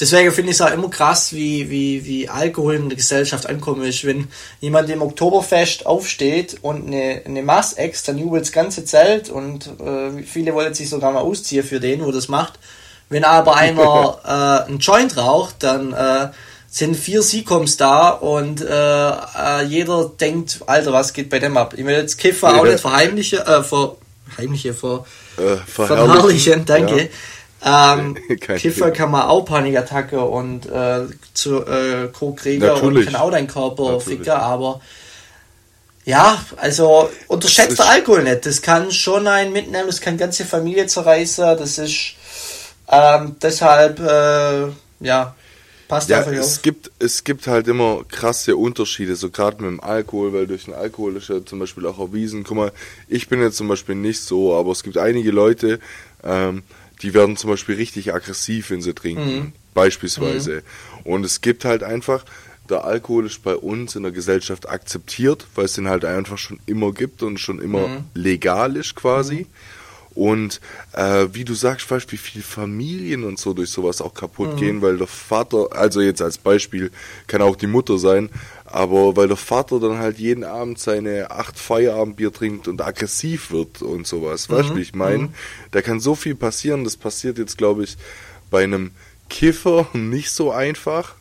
[0.00, 3.84] Deswegen finde ich es auch immer krass, wie, wie, wie Alkohol in der Gesellschaft ankommen
[3.84, 4.04] ist.
[4.04, 4.28] Wenn
[4.60, 9.66] jemand im Oktoberfest aufsteht und eine, eine Mass ex, dann jubelt das ganze Zelt und
[9.66, 12.54] äh, viele wollen sich sogar mal ausziehen für den, wo das macht.
[13.10, 14.18] Wenn aber einer
[14.64, 16.28] äh, einen Joint raucht, dann äh,
[16.70, 21.74] sind vier Siecoms da und äh, äh, jeder denkt, Alter, was geht bei dem ab?
[21.76, 23.96] Ich will jetzt Kiffer auch nicht verheimlichen, äh, ver,
[24.38, 25.04] heimliche, ver,
[25.36, 27.02] äh, verherrlichen, danke.
[27.02, 27.08] Ja.
[27.64, 31.02] Ähm, Kiffer kann man auch Panikattacke und äh,
[31.34, 34.04] zu äh, Co-Krieger und kann auch deinen Körper Natürlich.
[34.04, 34.80] ficken, aber
[36.04, 38.46] ja, also unterschätzt der Alkohol nicht.
[38.46, 42.14] Das kann schon einen mitnehmen, das kann ganze Familie zerreißen, das ist
[42.90, 45.34] ähm, deshalb, äh, ja,
[45.86, 46.62] passt ja, einfach es auf.
[46.62, 50.74] Gibt, es gibt halt immer krasse Unterschiede, so gerade mit dem Alkohol, weil durch den
[50.74, 52.72] Alkohol ist ja zum Beispiel auch erwiesen, guck mal,
[53.08, 55.78] ich bin jetzt zum Beispiel nicht so, aber es gibt einige Leute,
[56.24, 56.64] ähm,
[57.02, 59.52] die werden zum Beispiel richtig aggressiv, wenn sie trinken, mhm.
[59.74, 60.62] beispielsweise.
[61.04, 61.12] Mhm.
[61.12, 62.24] Und es gibt halt einfach,
[62.68, 66.60] der Alkohol ist bei uns in der Gesellschaft akzeptiert, weil es den halt einfach schon
[66.66, 68.04] immer gibt und schon immer mhm.
[68.14, 69.40] legal ist quasi.
[69.40, 69.46] Mhm.
[70.14, 70.60] Und
[70.92, 74.56] äh, wie du sagst, weißt wie viele Familien und so durch sowas auch kaputt mhm.
[74.56, 76.90] gehen, weil der Vater, also jetzt als Beispiel,
[77.26, 78.28] kann auch die Mutter sein,
[78.72, 83.82] aber weil der Vater dann halt jeden Abend seine acht Feierabendbier trinkt und aggressiv wird
[83.82, 84.54] und sowas, mhm.
[84.54, 85.24] weißt du, wie ich meine?
[85.24, 85.34] Mhm.
[85.72, 87.96] Da kann so viel passieren, das passiert jetzt, glaube ich,
[88.50, 88.92] bei einem
[89.28, 91.14] Kiffer nicht so einfach.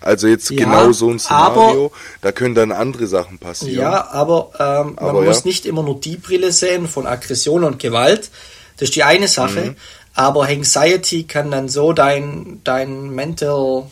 [0.00, 3.80] Also jetzt ja, genau so ein Szenario, aber, da können dann andere Sachen passieren.
[3.80, 5.46] Ja, aber, ähm, man aber, muss ja.
[5.46, 8.30] nicht immer nur die Brille sehen von Aggression und Gewalt.
[8.76, 9.60] Das ist die eine Sache.
[9.60, 9.76] Mhm.
[10.14, 13.90] Aber Anxiety kann dann so dein, dein Mental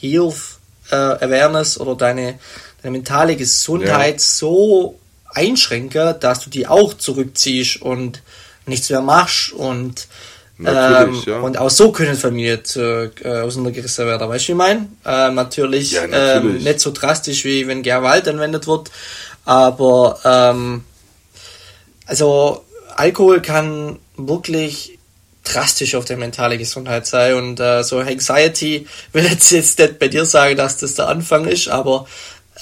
[0.00, 0.55] Health
[0.90, 2.38] äh, Awareness oder deine,
[2.82, 4.18] deine mentale Gesundheit ja.
[4.18, 4.98] so
[5.34, 8.22] einschränken, dass du die auch zurückziehst und
[8.66, 10.08] nichts mehr machst und
[10.58, 11.40] ähm, ja.
[11.40, 14.26] Und auch so können Familien äh, auseinandergerissen werden.
[14.26, 14.88] Weißt du, wie ich meine?
[15.04, 16.58] Äh, natürlich, ja, natürlich.
[16.60, 18.90] Ähm, nicht so drastisch, wie wenn Gewalt anwendet wird,
[19.44, 20.84] aber ähm,
[22.06, 22.64] also
[22.96, 24.95] Alkohol kann wirklich
[25.46, 30.08] drastisch auf der mentale Gesundheit sein und äh, so Anxiety will jetzt jetzt nicht bei
[30.08, 32.06] dir sagen, dass das der Anfang ist, aber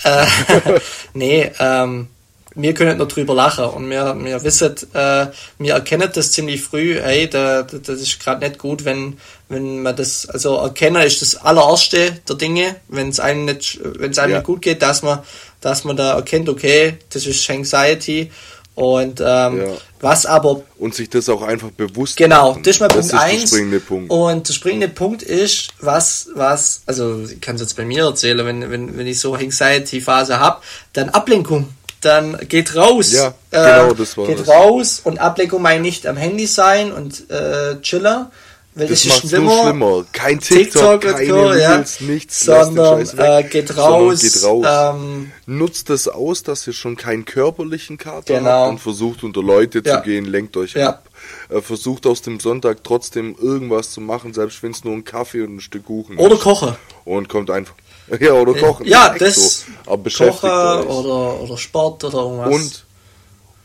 [0.02, 0.26] äh,
[1.14, 2.08] nee, ähm,
[2.56, 3.64] wir können nur drüber lachen.
[3.64, 5.26] Und wir, wir wissen, äh,
[5.58, 9.18] wir erkennen das ziemlich früh, hey, da, das ist gerade nicht gut, wenn,
[9.48, 14.12] wenn man das, also erkennen ist das allererste der Dinge, wenn es einem nicht, wenn
[14.12, 14.38] es einem ja.
[14.38, 15.20] nicht gut geht, dass man,
[15.60, 18.30] dass man da erkennt, okay, das ist Anxiety
[18.74, 19.66] und ähm, ja.
[20.00, 20.62] was aber.
[20.78, 22.62] Und sich das auch einfach bewusst Genau, machen.
[22.64, 23.40] das ist mal Punkt das eins.
[23.42, 24.10] Der springende Punkt.
[24.10, 28.44] Und der springende Punkt ist, was, was, also ich kann es jetzt bei mir erzählen,
[28.44, 30.60] wenn, wenn, wenn ich so Anxiety-Phase habe,
[30.92, 31.68] dann Ablenkung
[32.04, 33.12] dann geht raus.
[33.12, 34.48] Ja, genau, äh, das war Geht das.
[34.48, 38.30] raus und Ablenkung meine nicht am Handy sein und äh, Chiller.
[38.76, 39.62] Weil das, ist schlimmer.
[39.62, 40.04] schlimmer.
[40.12, 41.84] Kein TikTok, TikTok keine go, ja.
[42.00, 44.20] nichts, sondern äh, geht raus.
[44.20, 44.66] Geht raus.
[44.68, 48.50] Ähm, Nutzt das aus, dass ihr schon keinen körperlichen Kater genau.
[48.50, 49.98] habt und versucht unter Leute ja.
[49.98, 50.88] zu gehen, lenkt euch ja.
[50.88, 51.08] ab.
[51.50, 55.42] Äh, versucht aus dem Sonntag trotzdem irgendwas zu machen, selbst wenn es nur ein Kaffee
[55.42, 56.44] und ein Stück Kuchen Oder ist.
[56.46, 56.76] Oder koche.
[57.04, 57.74] Und kommt einfach
[58.20, 58.86] Ja, oder kochen.
[58.86, 59.34] Ja, das.
[59.36, 59.64] So.
[59.86, 62.54] Aber Kochen oder, oder Sport oder irgendwas.
[62.54, 62.84] Und,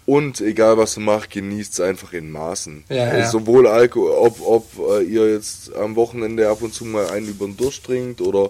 [0.09, 2.83] und egal was du machst, genießt es einfach in Maßen.
[2.89, 3.09] Ja, ja.
[3.09, 7.27] Also sowohl Alkohol, ob, ob äh, ihr jetzt am Wochenende ab und zu mal einen
[7.27, 8.49] über den Durst trinkt oder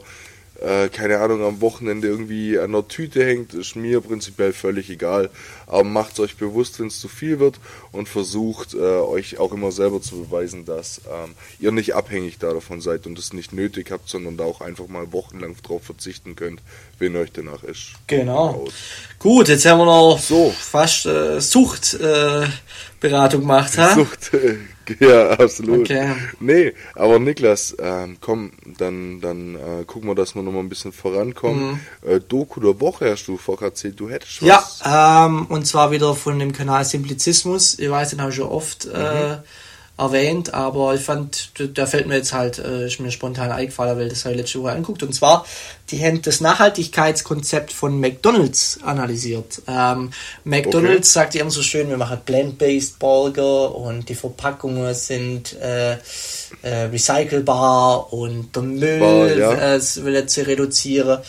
[0.61, 5.29] äh, keine Ahnung, am Wochenende irgendwie an der Tüte hängt, ist mir prinzipiell völlig egal.
[5.67, 7.59] Aber macht euch bewusst, wenn es zu viel wird
[7.91, 12.81] und versucht äh, euch auch immer selber zu beweisen, dass ähm, ihr nicht abhängig davon
[12.81, 16.61] seid und es nicht nötig habt, sondern da auch einfach mal wochenlang drauf verzichten könnt,
[16.97, 17.93] wenn euch danach ist.
[18.07, 18.67] Genau.
[19.19, 20.53] Gut, jetzt haben wir noch so.
[20.57, 23.77] fast äh, Suchtberatung gemacht.
[23.77, 23.95] Ha?
[23.95, 24.31] Sucht,
[24.99, 25.81] Ja, absolut.
[25.81, 26.13] Okay.
[26.39, 30.91] Nee, aber Niklas, ähm, komm, dann, dann äh, gucken wir, dass wir nochmal ein bisschen
[30.91, 31.79] vorankommen.
[32.03, 32.09] Mhm.
[32.09, 34.81] Äh, Doku der Woche hast du vorher erzählt, du hättest was.
[34.83, 37.77] Ja, ähm, und zwar wieder von dem Kanal Simplizismus.
[37.79, 39.31] Ich weiß, den habe ich schon oft äh, mhm.
[39.31, 39.37] äh,
[39.99, 44.09] erwähnt, aber ich fand, da fällt mir jetzt halt, äh, ist mir spontan eingefallen, weil
[44.09, 45.03] das habe ich letzte Woche anguckt.
[45.03, 45.45] Und zwar,
[45.91, 49.61] die haben das Nachhaltigkeitskonzept von McDonalds analysiert.
[49.67, 50.11] Ähm,
[50.43, 51.25] McDonalds okay.
[51.25, 55.97] sagt immer so schön, wir machen Plant-Based Burger und die Verpackungen sind äh, äh,
[56.91, 59.75] recycelbar und der Müll Bar, ja.
[59.75, 61.19] äh, will jetzt reduzieren.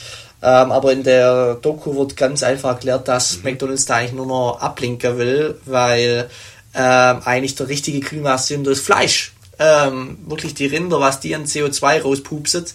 [0.42, 3.44] Ähm, aber in der Doku wird ganz einfach erklärt, dass mhm.
[3.44, 6.30] McDonalds da eigentlich nur noch ablinken will, weil
[6.74, 9.32] ähm, eigentlich der richtige Klimasinn das Fleisch.
[9.58, 12.74] Ähm, wirklich die Rinder, was die an CO2 rauspupset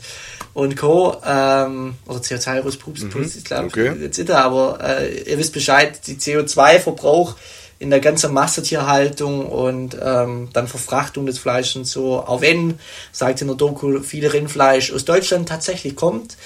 [0.54, 1.18] und Co.
[1.26, 3.24] Ähm, oder CO2 rauspupset, mhm.
[3.24, 3.94] ich glaube, okay.
[4.02, 7.36] jetzt ist er, aber äh, ihr wisst Bescheid, die CO2-Verbrauch
[7.80, 12.80] in der ganzen Massetierhaltung und ähm, dann Verfrachtung des Fleisches und so, auch wenn,
[13.12, 16.38] sagt in der Doku, viel Rindfleisch aus Deutschland tatsächlich kommt,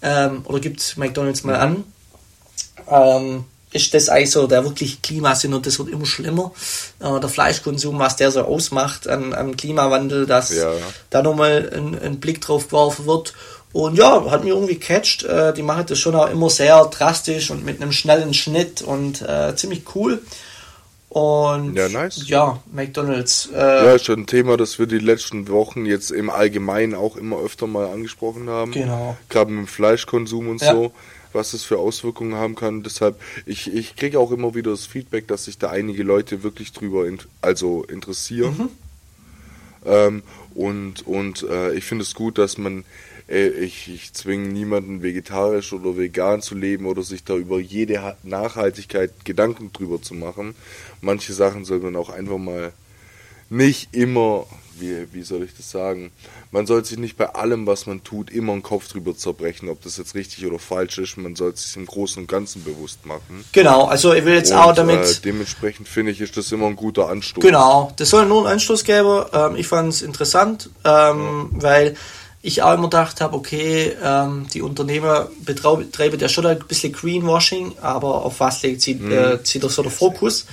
[0.00, 1.84] ähm, oder gibt McDonalds mal an,
[2.90, 6.52] ähm, ist das eigentlich so der wirklich Klimasinn und das wird immer schlimmer.
[7.00, 10.72] Äh, der Fleischkonsum, was der so ausmacht am, am Klimawandel, dass ja.
[11.10, 13.34] da nochmal ein, ein Blick drauf geworfen wird.
[13.72, 15.24] Und ja, hat mir irgendwie catcht.
[15.24, 19.20] Äh, die machen das schon auch immer sehr drastisch und mit einem schnellen Schnitt und
[19.20, 20.22] äh, ziemlich cool.
[21.10, 22.28] Und ja, nice.
[22.28, 23.50] ja McDonalds.
[23.54, 27.16] Äh, ja, ist schon ein Thema, das wir die letzten Wochen jetzt im Allgemeinen auch
[27.16, 28.72] immer öfter mal angesprochen haben.
[28.72, 29.16] Genau.
[29.28, 30.72] Gerade mit dem Fleischkonsum und ja.
[30.72, 30.92] so
[31.38, 32.82] was es für Auswirkungen haben kann.
[32.82, 36.72] Deshalb, ich, ich kriege auch immer wieder das Feedback, dass sich da einige Leute wirklich
[36.72, 38.56] drüber in, also interessieren.
[38.58, 38.68] Mhm.
[39.86, 40.22] Ähm,
[40.54, 42.84] und und äh, ich finde es gut, dass man,
[43.28, 48.16] äh, ich, ich zwinge niemanden vegetarisch oder vegan zu leben oder sich da über jede
[48.24, 50.56] Nachhaltigkeit Gedanken drüber zu machen.
[51.00, 52.72] Manche Sachen soll man auch einfach mal
[53.48, 54.46] nicht immer
[54.80, 56.10] wie, wie soll ich das sagen?
[56.50, 59.82] Man soll sich nicht bei allem, was man tut, immer einen Kopf drüber zerbrechen, ob
[59.82, 61.16] das jetzt richtig oder falsch ist.
[61.16, 63.44] Man soll sich im Großen und Ganzen bewusst machen.
[63.52, 65.00] Genau, also ich will jetzt und, auch damit.
[65.00, 67.42] Äh, dementsprechend finde ich, ist das immer ein guter Anstoß.
[67.42, 69.24] Genau, das soll nur einen Anstoß geben.
[69.32, 71.62] Ähm, ich fand es interessant, ähm, ja.
[71.62, 71.96] weil
[72.40, 77.74] ich auch immer gedacht habe, okay, ähm, die Unternehmer betreiben ja schon ein bisschen Greenwashing,
[77.80, 79.12] aber auf was legt sie, mhm.
[79.12, 80.46] äh, zieht er so der Fokus?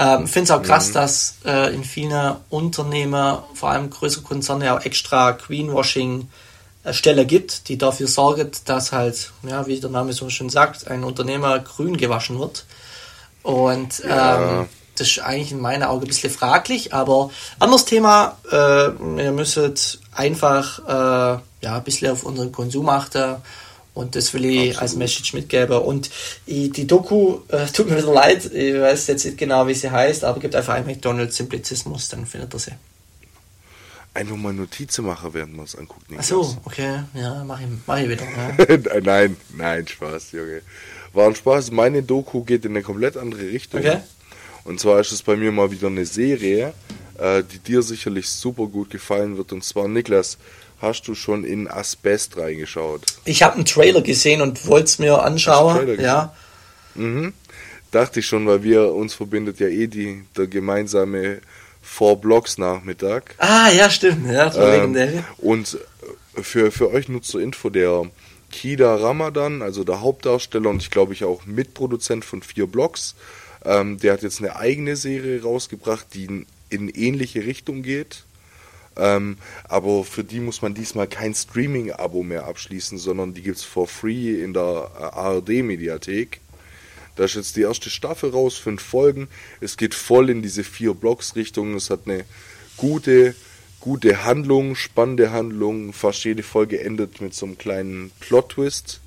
[0.00, 0.92] Ähm, ich finde es auch krass, mhm.
[0.94, 6.30] dass äh, in vielen Unternehmen, vor allem größere Konzerne, auch extra Greenwashing
[6.84, 10.88] äh, Stelle gibt, die dafür sorgen, dass halt, ja, wie der Name so schön sagt,
[10.88, 12.64] ein Unternehmer grün gewaschen wird.
[13.42, 14.60] Und ja.
[14.60, 19.32] ähm, das ist eigentlich in meinen Augen ein bisschen fraglich, aber anderes Thema, äh, wir
[19.32, 19.74] müssen
[20.12, 23.36] einfach äh, ja, ein bisschen auf unseren Konsum achten
[23.94, 24.82] und das will ich Absolut.
[24.82, 25.78] als Message mitgeben.
[25.78, 26.10] Und
[26.46, 30.24] ich, die Doku, äh, tut mir leid, ich weiß jetzt nicht genau, wie sie heißt,
[30.24, 32.72] aber gibt einfach ein McDonald's Simplizismus, dann findet ihr sie.
[34.12, 36.04] Einfach mal Notizen machen, während man es anguckt.
[36.18, 38.24] Ach so, okay, ja, mach ich, mach ich wieder.
[38.24, 39.00] Ja.
[39.02, 40.62] nein, nein, Spaß, Junge.
[41.12, 41.70] War ein Spaß.
[41.70, 43.80] Meine Doku geht in eine komplett andere Richtung.
[43.80, 43.98] Okay.
[44.64, 46.74] Und zwar ist es bei mir mal wieder eine Serie,
[47.18, 49.52] äh, die dir sicherlich super gut gefallen wird.
[49.52, 50.38] Und zwar, Niklas,
[50.80, 53.02] hast du schon in Asbest reingeschaut?
[53.24, 56.00] Ich habe einen Trailer gesehen und wollte es mir anschauen.
[56.00, 56.34] Ja.
[56.94, 57.32] Mhm.
[57.90, 61.40] Dachte ich schon, weil wir uns verbindet ja eh die, der gemeinsame
[61.82, 63.34] Four Blocks Nachmittag.
[63.38, 64.30] Ah, ja, stimmt.
[64.30, 65.24] Ja, ähm.
[65.38, 65.78] Und
[66.40, 68.04] für, für euch nur zur Info, der
[68.50, 73.14] Kida Ramadan, also der Hauptdarsteller und ich glaube ich auch Mitproduzent von vier Blocks,
[73.64, 78.24] ähm, der hat jetzt eine eigene Serie rausgebracht, die in, in ähnliche Richtung geht.
[78.96, 79.38] Ähm,
[79.68, 83.86] aber für die muss man diesmal kein Streaming-Abo mehr abschließen, sondern die gibt es for
[83.86, 86.40] free in der äh, ARD-Mediathek.
[87.16, 89.28] Da ist jetzt die erste Staffel raus, fünf Folgen.
[89.60, 91.74] Es geht voll in diese vier Blocks-Richtung.
[91.74, 92.24] Es hat eine
[92.76, 93.34] gute,
[93.78, 95.92] gute Handlung, spannende Handlung.
[95.92, 99.00] Fast jede Folge endet mit so einem kleinen Plot-Twist.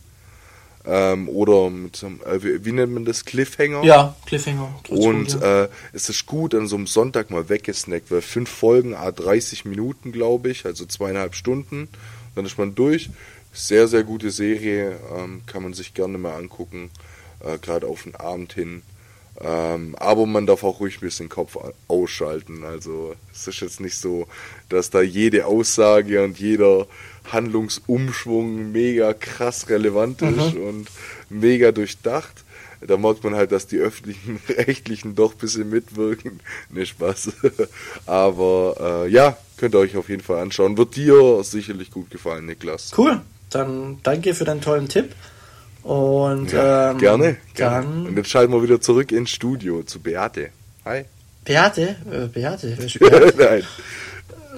[0.85, 3.23] Ähm, oder mit so einem, äh, wie, wie, nennt man das?
[3.23, 3.83] Cliffhanger?
[3.83, 4.73] Ja, Cliffhanger.
[4.89, 9.11] Und äh, es ist gut an so einem Sonntag mal weggesnackt, weil fünf Folgen, a
[9.11, 11.87] 30 Minuten, glaube ich, also zweieinhalb Stunden.
[12.35, 13.09] Dann ist man durch.
[13.53, 16.89] Sehr, sehr gute Serie, ähm, kann man sich gerne mal angucken
[17.43, 18.81] äh, gerade auf den Abend hin.
[19.41, 21.57] Ähm, aber man darf auch ruhig ein bisschen Kopf
[21.87, 22.63] ausschalten.
[22.63, 24.27] Also es ist jetzt nicht so,
[24.69, 26.87] dass da jede Aussage und jeder
[27.31, 30.39] Handlungsumschwung mega krass relevant mhm.
[30.39, 30.87] ist und
[31.29, 32.43] mega durchdacht.
[32.85, 36.39] Da merkt man halt, dass die öffentlichen Rechtlichen doch ein bisschen mitwirken.
[36.69, 37.31] Ne, Spaß.
[38.05, 40.77] Aber äh, ja, könnt ihr euch auf jeden Fall anschauen.
[40.77, 42.91] Wird dir sicherlich gut gefallen, Niklas.
[42.97, 43.21] Cool.
[43.49, 45.13] Dann danke für deinen tollen Tipp.
[45.83, 47.85] Und ja, ähm, gerne, gerne.
[47.85, 50.49] Dann Und jetzt schalten wir wieder zurück ins Studio zu Beate.
[50.85, 51.05] Hi.
[51.45, 51.95] Beate?
[52.09, 52.77] Äh, Beate?
[52.99, 53.33] Beate?
[53.37, 53.63] Nein.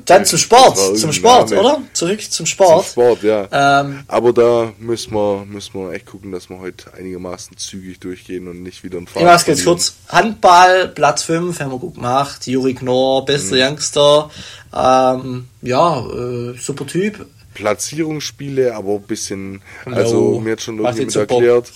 [0.04, 1.62] Dann zum Sport, zum Sport, Name.
[1.62, 1.82] oder?
[1.94, 2.84] Zurück zum Sport.
[2.84, 3.48] Zum Sport, ja.
[3.52, 8.48] Ähm, Aber da müssen wir, müssen wir echt gucken, dass wir heute einigermaßen zügig durchgehen
[8.50, 9.96] und nicht wieder ein Fahrt Ich mach's ganz kurz.
[10.10, 12.46] Handball, Platz 5, haben wir gut gemacht.
[12.46, 13.62] Juri Knorr, bester mhm.
[13.62, 14.30] Youngster.
[14.74, 17.26] Ähm, ja, äh, super Typ.
[17.54, 21.72] Platzierungsspiele, aber ein bisschen, also mir hat schon irgendjemand so erklärt,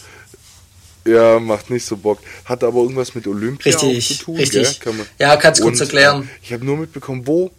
[1.06, 2.20] ja, macht nicht so Bock.
[2.46, 4.80] Hat aber irgendwas mit Olympia richtig, zu tun, richtig.
[4.80, 6.24] Kann man, ja, kannst du kurz erklären.
[6.24, 7.52] Äh, ich habe nur mitbekommen, wo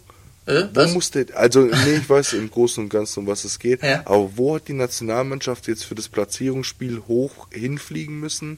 [0.45, 3.83] äh, wo musste, also nee, ich weiß im Großen und Ganzen, um was es geht,
[3.83, 4.01] ja.
[4.05, 8.57] aber wo hat die Nationalmannschaft jetzt für das Platzierungsspiel hoch hinfliegen müssen?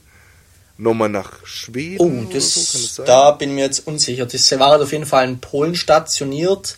[0.78, 2.26] Nochmal nach Schweden?
[2.28, 3.04] Oh, das, so?
[3.04, 4.26] das da bin ich mir jetzt unsicher.
[4.26, 6.78] Das war auf jeden Fall in Polen stationiert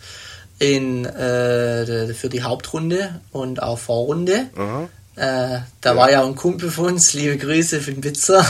[0.58, 4.50] in, äh, für die Hauptrunde und auch Vorrunde.
[5.16, 5.96] Äh, da ja.
[5.96, 8.44] war ja ein Kumpel von uns, liebe Grüße für den Witzer.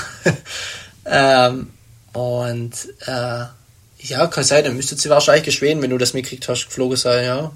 [1.06, 1.70] ähm,
[2.12, 2.72] und
[3.06, 3.44] äh,
[4.08, 7.24] ja, kann sein, dann müsste sie wahrscheinlich geschwehen, wenn du das mitgekriegt hast, geflogen sein,
[7.24, 7.52] ja.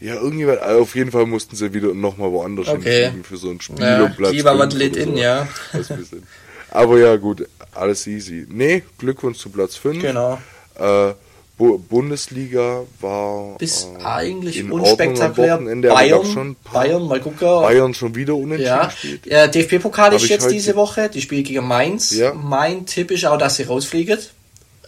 [0.00, 3.02] Ja, irgendwie, auf jeden Fall mussten sie wieder nochmal woanders okay.
[3.02, 4.42] hinfliegen für so ein Spiel ja, und Platz.
[4.42, 5.46] Man lädt in, ja.
[6.70, 8.46] Aber ja, gut, alles easy.
[8.48, 10.00] Nee, Glückwunsch zu Platz 5.
[10.00, 10.38] Genau.
[10.78, 11.12] Äh,
[11.58, 15.58] Bundesliga war bis äh, eigentlich unspektakulär.
[15.58, 17.38] Bayern, schon Bayern, mal gucken.
[17.46, 18.90] Bayern schon wieder unentschieden ja.
[18.90, 19.26] spielt.
[19.26, 21.10] Ja, DFB-Pokal ist jetzt diese Woche.
[21.10, 22.12] Die spielen gegen Mainz.
[22.12, 22.32] Ja.
[22.32, 24.18] Mein Tipp ist auch, dass sie rausfliegen.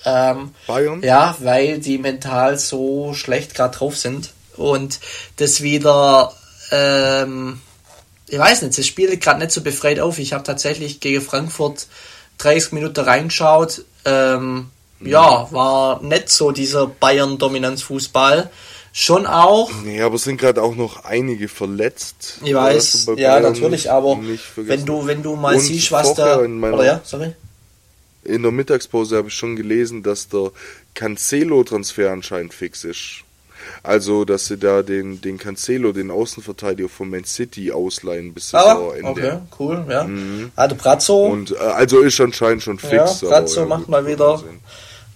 [0.05, 1.03] Ähm, Bayern?
[1.03, 5.01] Ja, weil die mental so schlecht gerade drauf sind und
[5.37, 6.33] das wieder.
[6.71, 7.61] Ähm,
[8.29, 10.19] ich weiß nicht, das Spiel gerade nicht so befreit auf.
[10.19, 11.87] Ich habe tatsächlich gegen Frankfurt
[12.39, 13.85] 30 Minuten reingeschaut.
[14.05, 18.51] Ähm, ja, war nicht so dieser Bayern-Dominanz-Fußball.
[18.95, 19.71] Schon auch.
[19.85, 22.39] Nee, aber es sind gerade auch noch einige verletzt.
[22.45, 24.19] Ich weiß, ja, natürlich, aber
[24.57, 26.39] wenn du, wenn du mal Und siehst, was da.
[26.39, 27.33] Oder ja, sorry.
[28.25, 30.53] In der Mittagspause habe ich schon gelesen, dass der
[30.95, 33.25] Cancelo-Transfer anscheinend fix ist.
[33.83, 38.75] Also, dass sie da den, den Cancelo, den Außenverteidiger von Man City, ausleihen bis ah,
[38.77, 39.11] Saisonende.
[39.11, 40.05] Okay, cool, ja.
[40.05, 40.53] Mhm.
[40.57, 41.27] Ah, der Brazzo.
[41.27, 43.21] Und, äh, also ist anscheinend schon fix.
[43.21, 44.43] Ja, Brazzo macht mal wieder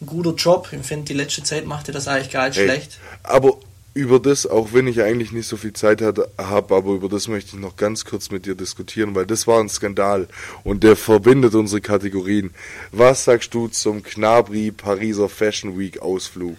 [0.01, 0.69] ein guter Job.
[0.73, 2.99] Ich finde, die letzte Zeit macht er das eigentlich gar nicht hey, schlecht.
[3.23, 3.59] Aber
[3.97, 7.57] über das, auch wenn ich eigentlich nicht so viel Zeit habe, aber über das möchte
[7.57, 10.29] ich noch ganz kurz mit dir diskutieren, weil das war ein Skandal
[10.65, 12.51] und der verbindet unsere Kategorien.
[12.93, 16.59] Was sagst du zum Knabri Pariser Fashion Week Ausflug?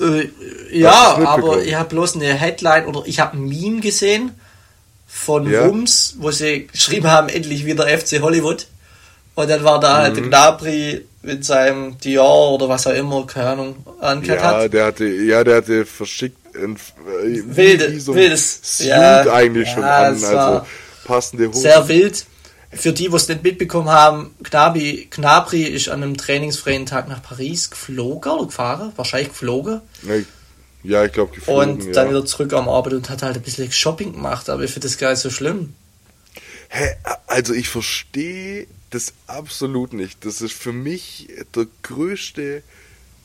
[0.00, 0.30] Äh,
[0.72, 4.30] ja, aber ich habe bloß eine Headline oder ich habe ein Meme gesehen
[5.06, 5.68] von ja.
[5.68, 8.66] Wums, wo sie geschrieben haben, endlich wieder FC Hollywood.
[9.34, 10.22] Und dann war da halt mhm.
[10.22, 14.72] der Gnabry mit seinem Dior oder was auch immer, keine Ahnung, angehört ja, hat.
[14.72, 19.84] Der hatte, ja, der hatte verschickt äh, Wilde, so wildes Suit ja, eigentlich ja, schon
[19.84, 20.66] an, also
[21.04, 21.60] passende Hose.
[21.60, 22.26] Sehr wild.
[22.70, 27.22] Für die, die es nicht mitbekommen haben, Gnabry, Gnabry ist an einem trainingsfreien Tag nach
[27.22, 29.80] Paris geflogen oder gefahren, wahrscheinlich geflogen.
[30.82, 31.80] Ja, ich glaube geflogen.
[31.80, 34.70] Und dann wieder zurück am Abend und hat halt ein bisschen Shopping gemacht, aber ich
[34.70, 35.74] finde das gar nicht so schlimm.
[36.68, 36.94] Hä,
[37.26, 40.24] also ich verstehe das absolut nicht.
[40.26, 42.62] Das ist für mich der größte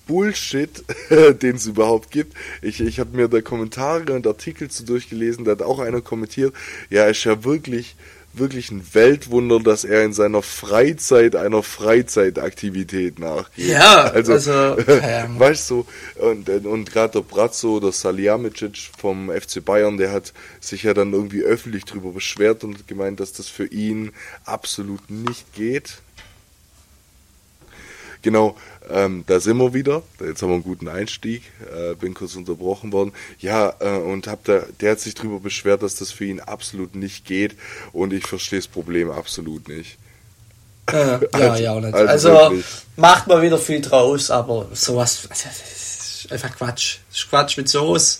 [0.07, 0.83] Bullshit,
[1.41, 2.35] den es überhaupt gibt.
[2.61, 6.53] Ich, ich habe mir da Kommentare und Artikel zu durchgelesen, da hat auch einer kommentiert,
[6.89, 7.95] ja, ist ja wirklich
[8.33, 13.67] wirklich ein Weltwunder, dass er in seiner Freizeit einer Freizeitaktivität nachgeht.
[13.67, 14.51] Ja, also, also
[14.87, 15.39] ähm.
[15.39, 15.85] weißt du,
[16.15, 21.13] und, und gerade der Brazzo, der Salihamidzic vom FC Bayern, der hat sich ja dann
[21.13, 24.11] irgendwie öffentlich darüber beschwert und gemeint, dass das für ihn
[24.45, 25.99] absolut nicht geht.
[28.24, 28.55] Genau,
[28.89, 30.01] ähm, da sind wir wieder.
[30.19, 31.43] Jetzt haben wir einen guten Einstieg.
[31.76, 33.11] Äh, bin kurz unterbrochen worden.
[33.39, 36.95] Ja, äh, und hab da, der hat sich darüber beschwert, dass das für ihn absolut
[36.95, 37.55] nicht geht.
[37.91, 39.97] Und ich verstehe das Problem absolut nicht.
[40.91, 41.93] Äh, ja, also, ja, nicht.
[41.93, 42.63] Also, also
[42.95, 45.49] macht man wieder viel draus, aber sowas, also,
[46.34, 46.97] einfach Quatsch.
[47.09, 48.19] Das ist Quatsch mit Soße.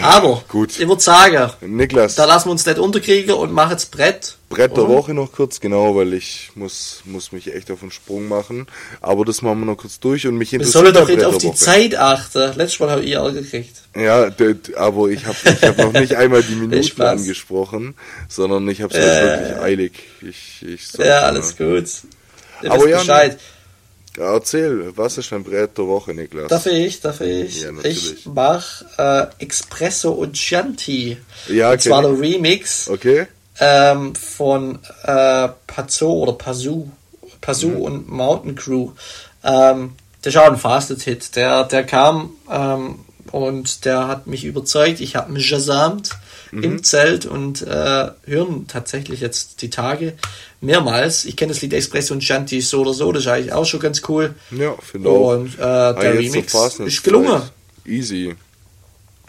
[0.00, 0.78] Aber gut.
[0.78, 4.36] ich würde sagen, Niklas, da lassen wir uns nicht unterkriegen und machen jetzt Brett.
[4.48, 8.28] Brett der Woche noch kurz, genau, weil ich muss, muss mich echt auf den Sprung
[8.28, 8.66] machen.
[9.00, 10.84] Aber das machen wir noch kurz durch und mich interessiert.
[10.84, 11.54] Wir sollen doch jetzt auf die.
[11.54, 12.52] Zeit achten.
[12.56, 13.76] Letztes Mal habe ich Ärger gekriegt.
[13.96, 14.30] Ja,
[14.76, 17.94] aber ich habe ich hab noch nicht einmal die Minuten angesprochen,
[18.28, 19.92] sondern ich habe es äh, wirklich eilig.
[20.20, 21.86] Ich, ich ja, alles gut.
[22.62, 23.38] Ihr aber ja, Bescheid.
[24.16, 26.48] Ja, erzähl, was ist dein Brett der Woche, Niklas?
[26.48, 27.62] Darf ich, darf ich?
[27.62, 31.16] Ja, ich mach äh, Espresso und Chianti.
[31.48, 31.72] Ja, okay.
[31.72, 33.26] Und zwar der Remix okay.
[33.58, 36.90] ähm, von äh, Pazzo oder Pazoo,
[37.40, 37.80] Pazoo mhm.
[37.80, 38.90] und Mountain Crew.
[39.44, 41.34] Ähm, der ist auch ein Fasted-Hit.
[41.34, 43.00] Der, der kam ähm,
[43.32, 45.00] und der hat mich überzeugt.
[45.00, 46.10] Ich habe mich gesamt
[46.50, 46.62] mhm.
[46.62, 50.14] im Zelt und äh, hören tatsächlich jetzt die Tage
[50.60, 51.24] mehrmals.
[51.24, 53.80] Ich kenne das Lied Espresso und Shanty so oder so, das ist eigentlich auch schon
[53.80, 54.34] ganz cool.
[54.50, 55.32] Ja, finde auch.
[55.34, 57.42] Und äh, der ah, Remix ist gelungen.
[57.84, 58.36] Easy.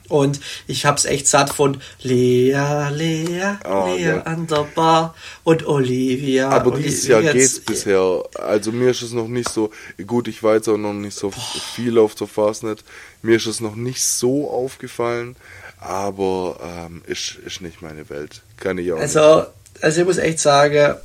[0.09, 4.21] Und ich hab's echt satt von Lea, Lea, oh, Lea ja.
[4.23, 6.49] an der Bar und Olivia.
[6.49, 8.23] Aber Olivia dieses Jahr geht's bisher.
[8.37, 9.71] Also mir ist es noch nicht so,
[10.05, 11.41] gut, ich jetzt auch noch nicht so Boah.
[11.75, 12.83] viel auf der Fastnet.
[13.21, 15.35] Mir ist es noch nicht so aufgefallen
[15.83, 18.41] aber ähm, ist, ist nicht meine Welt.
[18.57, 19.47] Kann ich auch also, nicht.
[19.81, 20.95] Also ich muss echt sagen,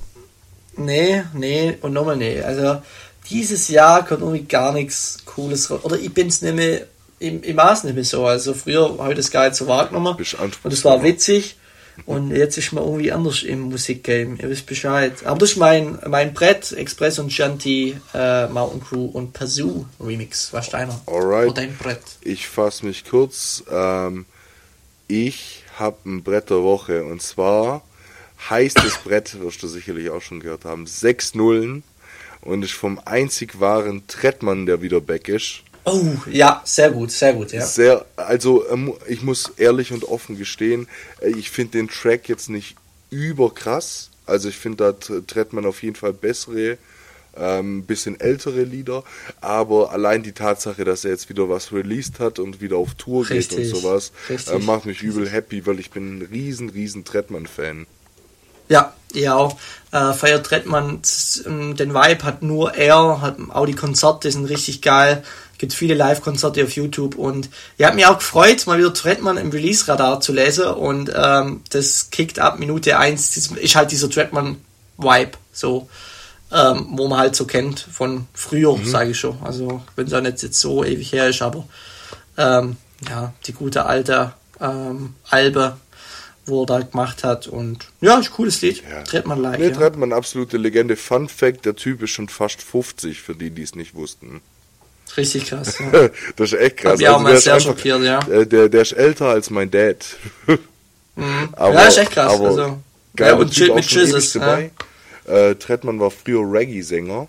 [0.76, 2.40] nee, nee und nochmal nee.
[2.40, 2.80] Also
[3.28, 5.80] dieses Jahr kommt irgendwie gar nichts Cooles raus.
[5.82, 6.86] Oder ich bin es nicht mehr,
[7.18, 8.26] im, im Maß nicht mehr so.
[8.26, 10.16] Also früher habe ich das gar nicht so wahrgenommen.
[10.62, 11.56] Und es war witzig.
[12.06, 14.36] Und jetzt ist man irgendwie anders im Musikgame.
[14.40, 15.14] Ihr wisst Bescheid.
[15.24, 20.52] Aber das ist mein, mein Brett, Express und Shanty, äh, Mountain Crew und Pazoo Remix.
[20.52, 21.00] Was deiner?
[21.06, 21.46] Alright.
[21.46, 22.00] Oder dein Brett?
[22.22, 23.64] Ich fasse mich kurz.
[23.70, 24.26] Ähm,
[25.08, 27.82] ich habe ein Brett der Woche und zwar
[28.48, 31.82] heißt das Brett, wirst du sicherlich auch schon gehört haben, sechs Nullen
[32.42, 35.62] und ist vom einzig wahren Trettmann, der wieder back ist.
[35.84, 37.64] Oh, ja, sehr gut, sehr gut, ja.
[37.64, 40.88] Sehr, also ähm, ich muss ehrlich und offen gestehen,
[41.20, 42.76] äh, ich finde den Track jetzt nicht
[43.10, 44.10] überkrass.
[44.26, 46.76] Also ich finde, da Trettmann auf jeden Fall bessere
[47.38, 49.04] ähm, bisschen ältere Lieder,
[49.40, 53.28] aber allein die Tatsache, dass er jetzt wieder was released hat und wieder auf Tour
[53.28, 57.04] richtig, geht und sowas, äh, macht mich übel happy, weil ich bin ein riesen, riesen
[57.04, 57.86] Trettmann-Fan.
[58.68, 59.56] Ja, ja auch.
[59.92, 61.00] Äh, feiert Trettmann
[61.46, 65.22] ähm, den Vibe, hat nur er, hat auch die Konzerte, sind richtig geil.
[65.58, 69.50] Gibt viele Live-Konzerte auf YouTube und ja, hat mich auch gefreut, mal wieder Trettmann im
[69.50, 75.88] Release-Radar zu lesen und ähm, das kickt ab Minute 1, ist halt dieser Trettmann-Vibe, so
[76.52, 78.86] ähm, wo man halt so kennt von früher, mhm.
[78.86, 79.38] sage ich schon.
[79.42, 81.66] Also wenn es ja nicht jetzt so ewig her ist, aber
[82.36, 82.76] ähm,
[83.08, 85.76] ja, die gute alte ähm, Albe,
[86.46, 88.82] wo er da gemacht hat und ja, ist ein cooles Lied.
[88.88, 89.02] Ja.
[89.02, 89.58] Trettmann live.
[89.58, 89.74] Nee, ja.
[89.74, 90.96] Trettmann, absolute Legende.
[90.96, 94.40] Fun Fact, der Typ ist schon fast 50, für die, die es nicht wussten.
[95.16, 95.78] Richtig krass.
[95.78, 96.08] Ja.
[96.36, 97.00] das ist echt krass.
[97.00, 98.20] Ja, also, mal sehr schockiert, ja.
[98.20, 100.04] Der, der, ist älter als mein Dad.
[100.46, 100.58] mhm.
[101.52, 102.40] aber, ja, ist echt krass.
[102.40, 102.78] Also,
[103.18, 104.32] ja, und chillt mit Jizzes.
[104.32, 104.70] Dabei.
[105.26, 107.28] Äh, Trettmann war früher Reggae-Sänger.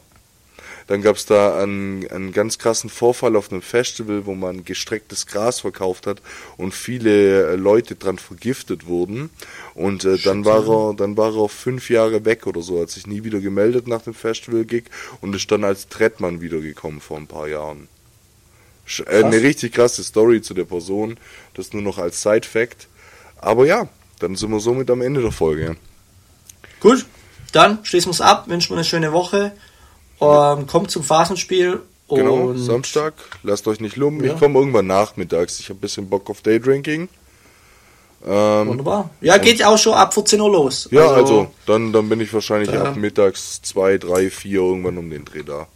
[0.90, 5.28] Dann gab es da einen, einen ganz krassen Vorfall auf einem Festival, wo man gestrecktes
[5.28, 6.20] Gras verkauft hat
[6.58, 9.30] und viele äh, Leute dran vergiftet wurden.
[9.76, 13.06] Und äh, dann war er, dann war er fünf Jahre weg oder so, hat sich
[13.06, 14.86] nie wieder gemeldet nach dem Festival-Gig
[15.22, 17.88] und ist dann als Trettmann wiedergekommen vor ein paar Jahren.
[19.06, 21.18] Äh, eine richtig krasse Story zu der Person,
[21.54, 22.88] das nur noch als Side-Fact.
[23.38, 23.88] Aber ja,
[24.18, 25.76] dann sind wir somit am Ende der Folge.
[26.80, 27.06] Gut,
[27.52, 29.52] dann schließen wir es ab, wünschen wir eine schöne Woche.
[30.22, 31.82] Ähm, kommt zum Phasenspiel.
[32.10, 33.14] Genau, Samstag.
[33.44, 34.26] Lasst euch nicht lumpen.
[34.26, 34.34] Ja.
[34.34, 35.60] Ich komme irgendwann nachmittags.
[35.60, 37.08] Ich habe ein bisschen Bock auf Daydrinking.
[38.26, 39.12] Ähm, Wunderbar.
[39.22, 40.90] Ja, geht auch schon ab 14 Uhr los.
[40.92, 45.10] Ja, also, also dann, dann bin ich wahrscheinlich ab mittags 2, 3, 4 irgendwann um
[45.10, 45.68] den Dreh da.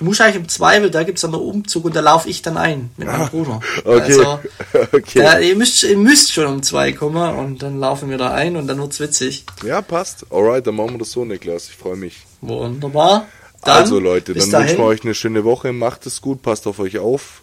[0.00, 2.40] Du musst eigentlich im Zweifel, da gibt es dann einen Umzug und da laufe ich
[2.40, 3.60] dann ein mit meinem Bruder.
[3.84, 4.00] Okay.
[4.00, 4.38] Also,
[4.92, 5.18] okay.
[5.18, 8.56] Da, ihr, müsst, ihr müsst schon um zwei kommen und dann laufen wir da ein
[8.56, 9.44] und dann wird's witzig.
[9.62, 10.24] Ja, passt.
[10.30, 11.68] Alright, dann machen wir das so, Niklas.
[11.68, 12.16] Ich freue mich.
[12.40, 13.26] Wunderbar.
[13.64, 15.72] Dann, also Leute, dann wünschen wir euch eine schöne Woche.
[15.72, 17.42] Macht es gut, passt auf euch auf.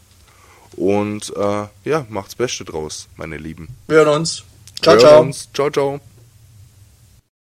[0.75, 3.67] Und äh, ja, macht's Beste draus, meine Lieben.
[3.87, 4.43] Wir hören uns.
[4.81, 5.21] Ciao, wir ciao.
[5.21, 5.49] Uns.
[5.53, 5.99] Ciao, ciao.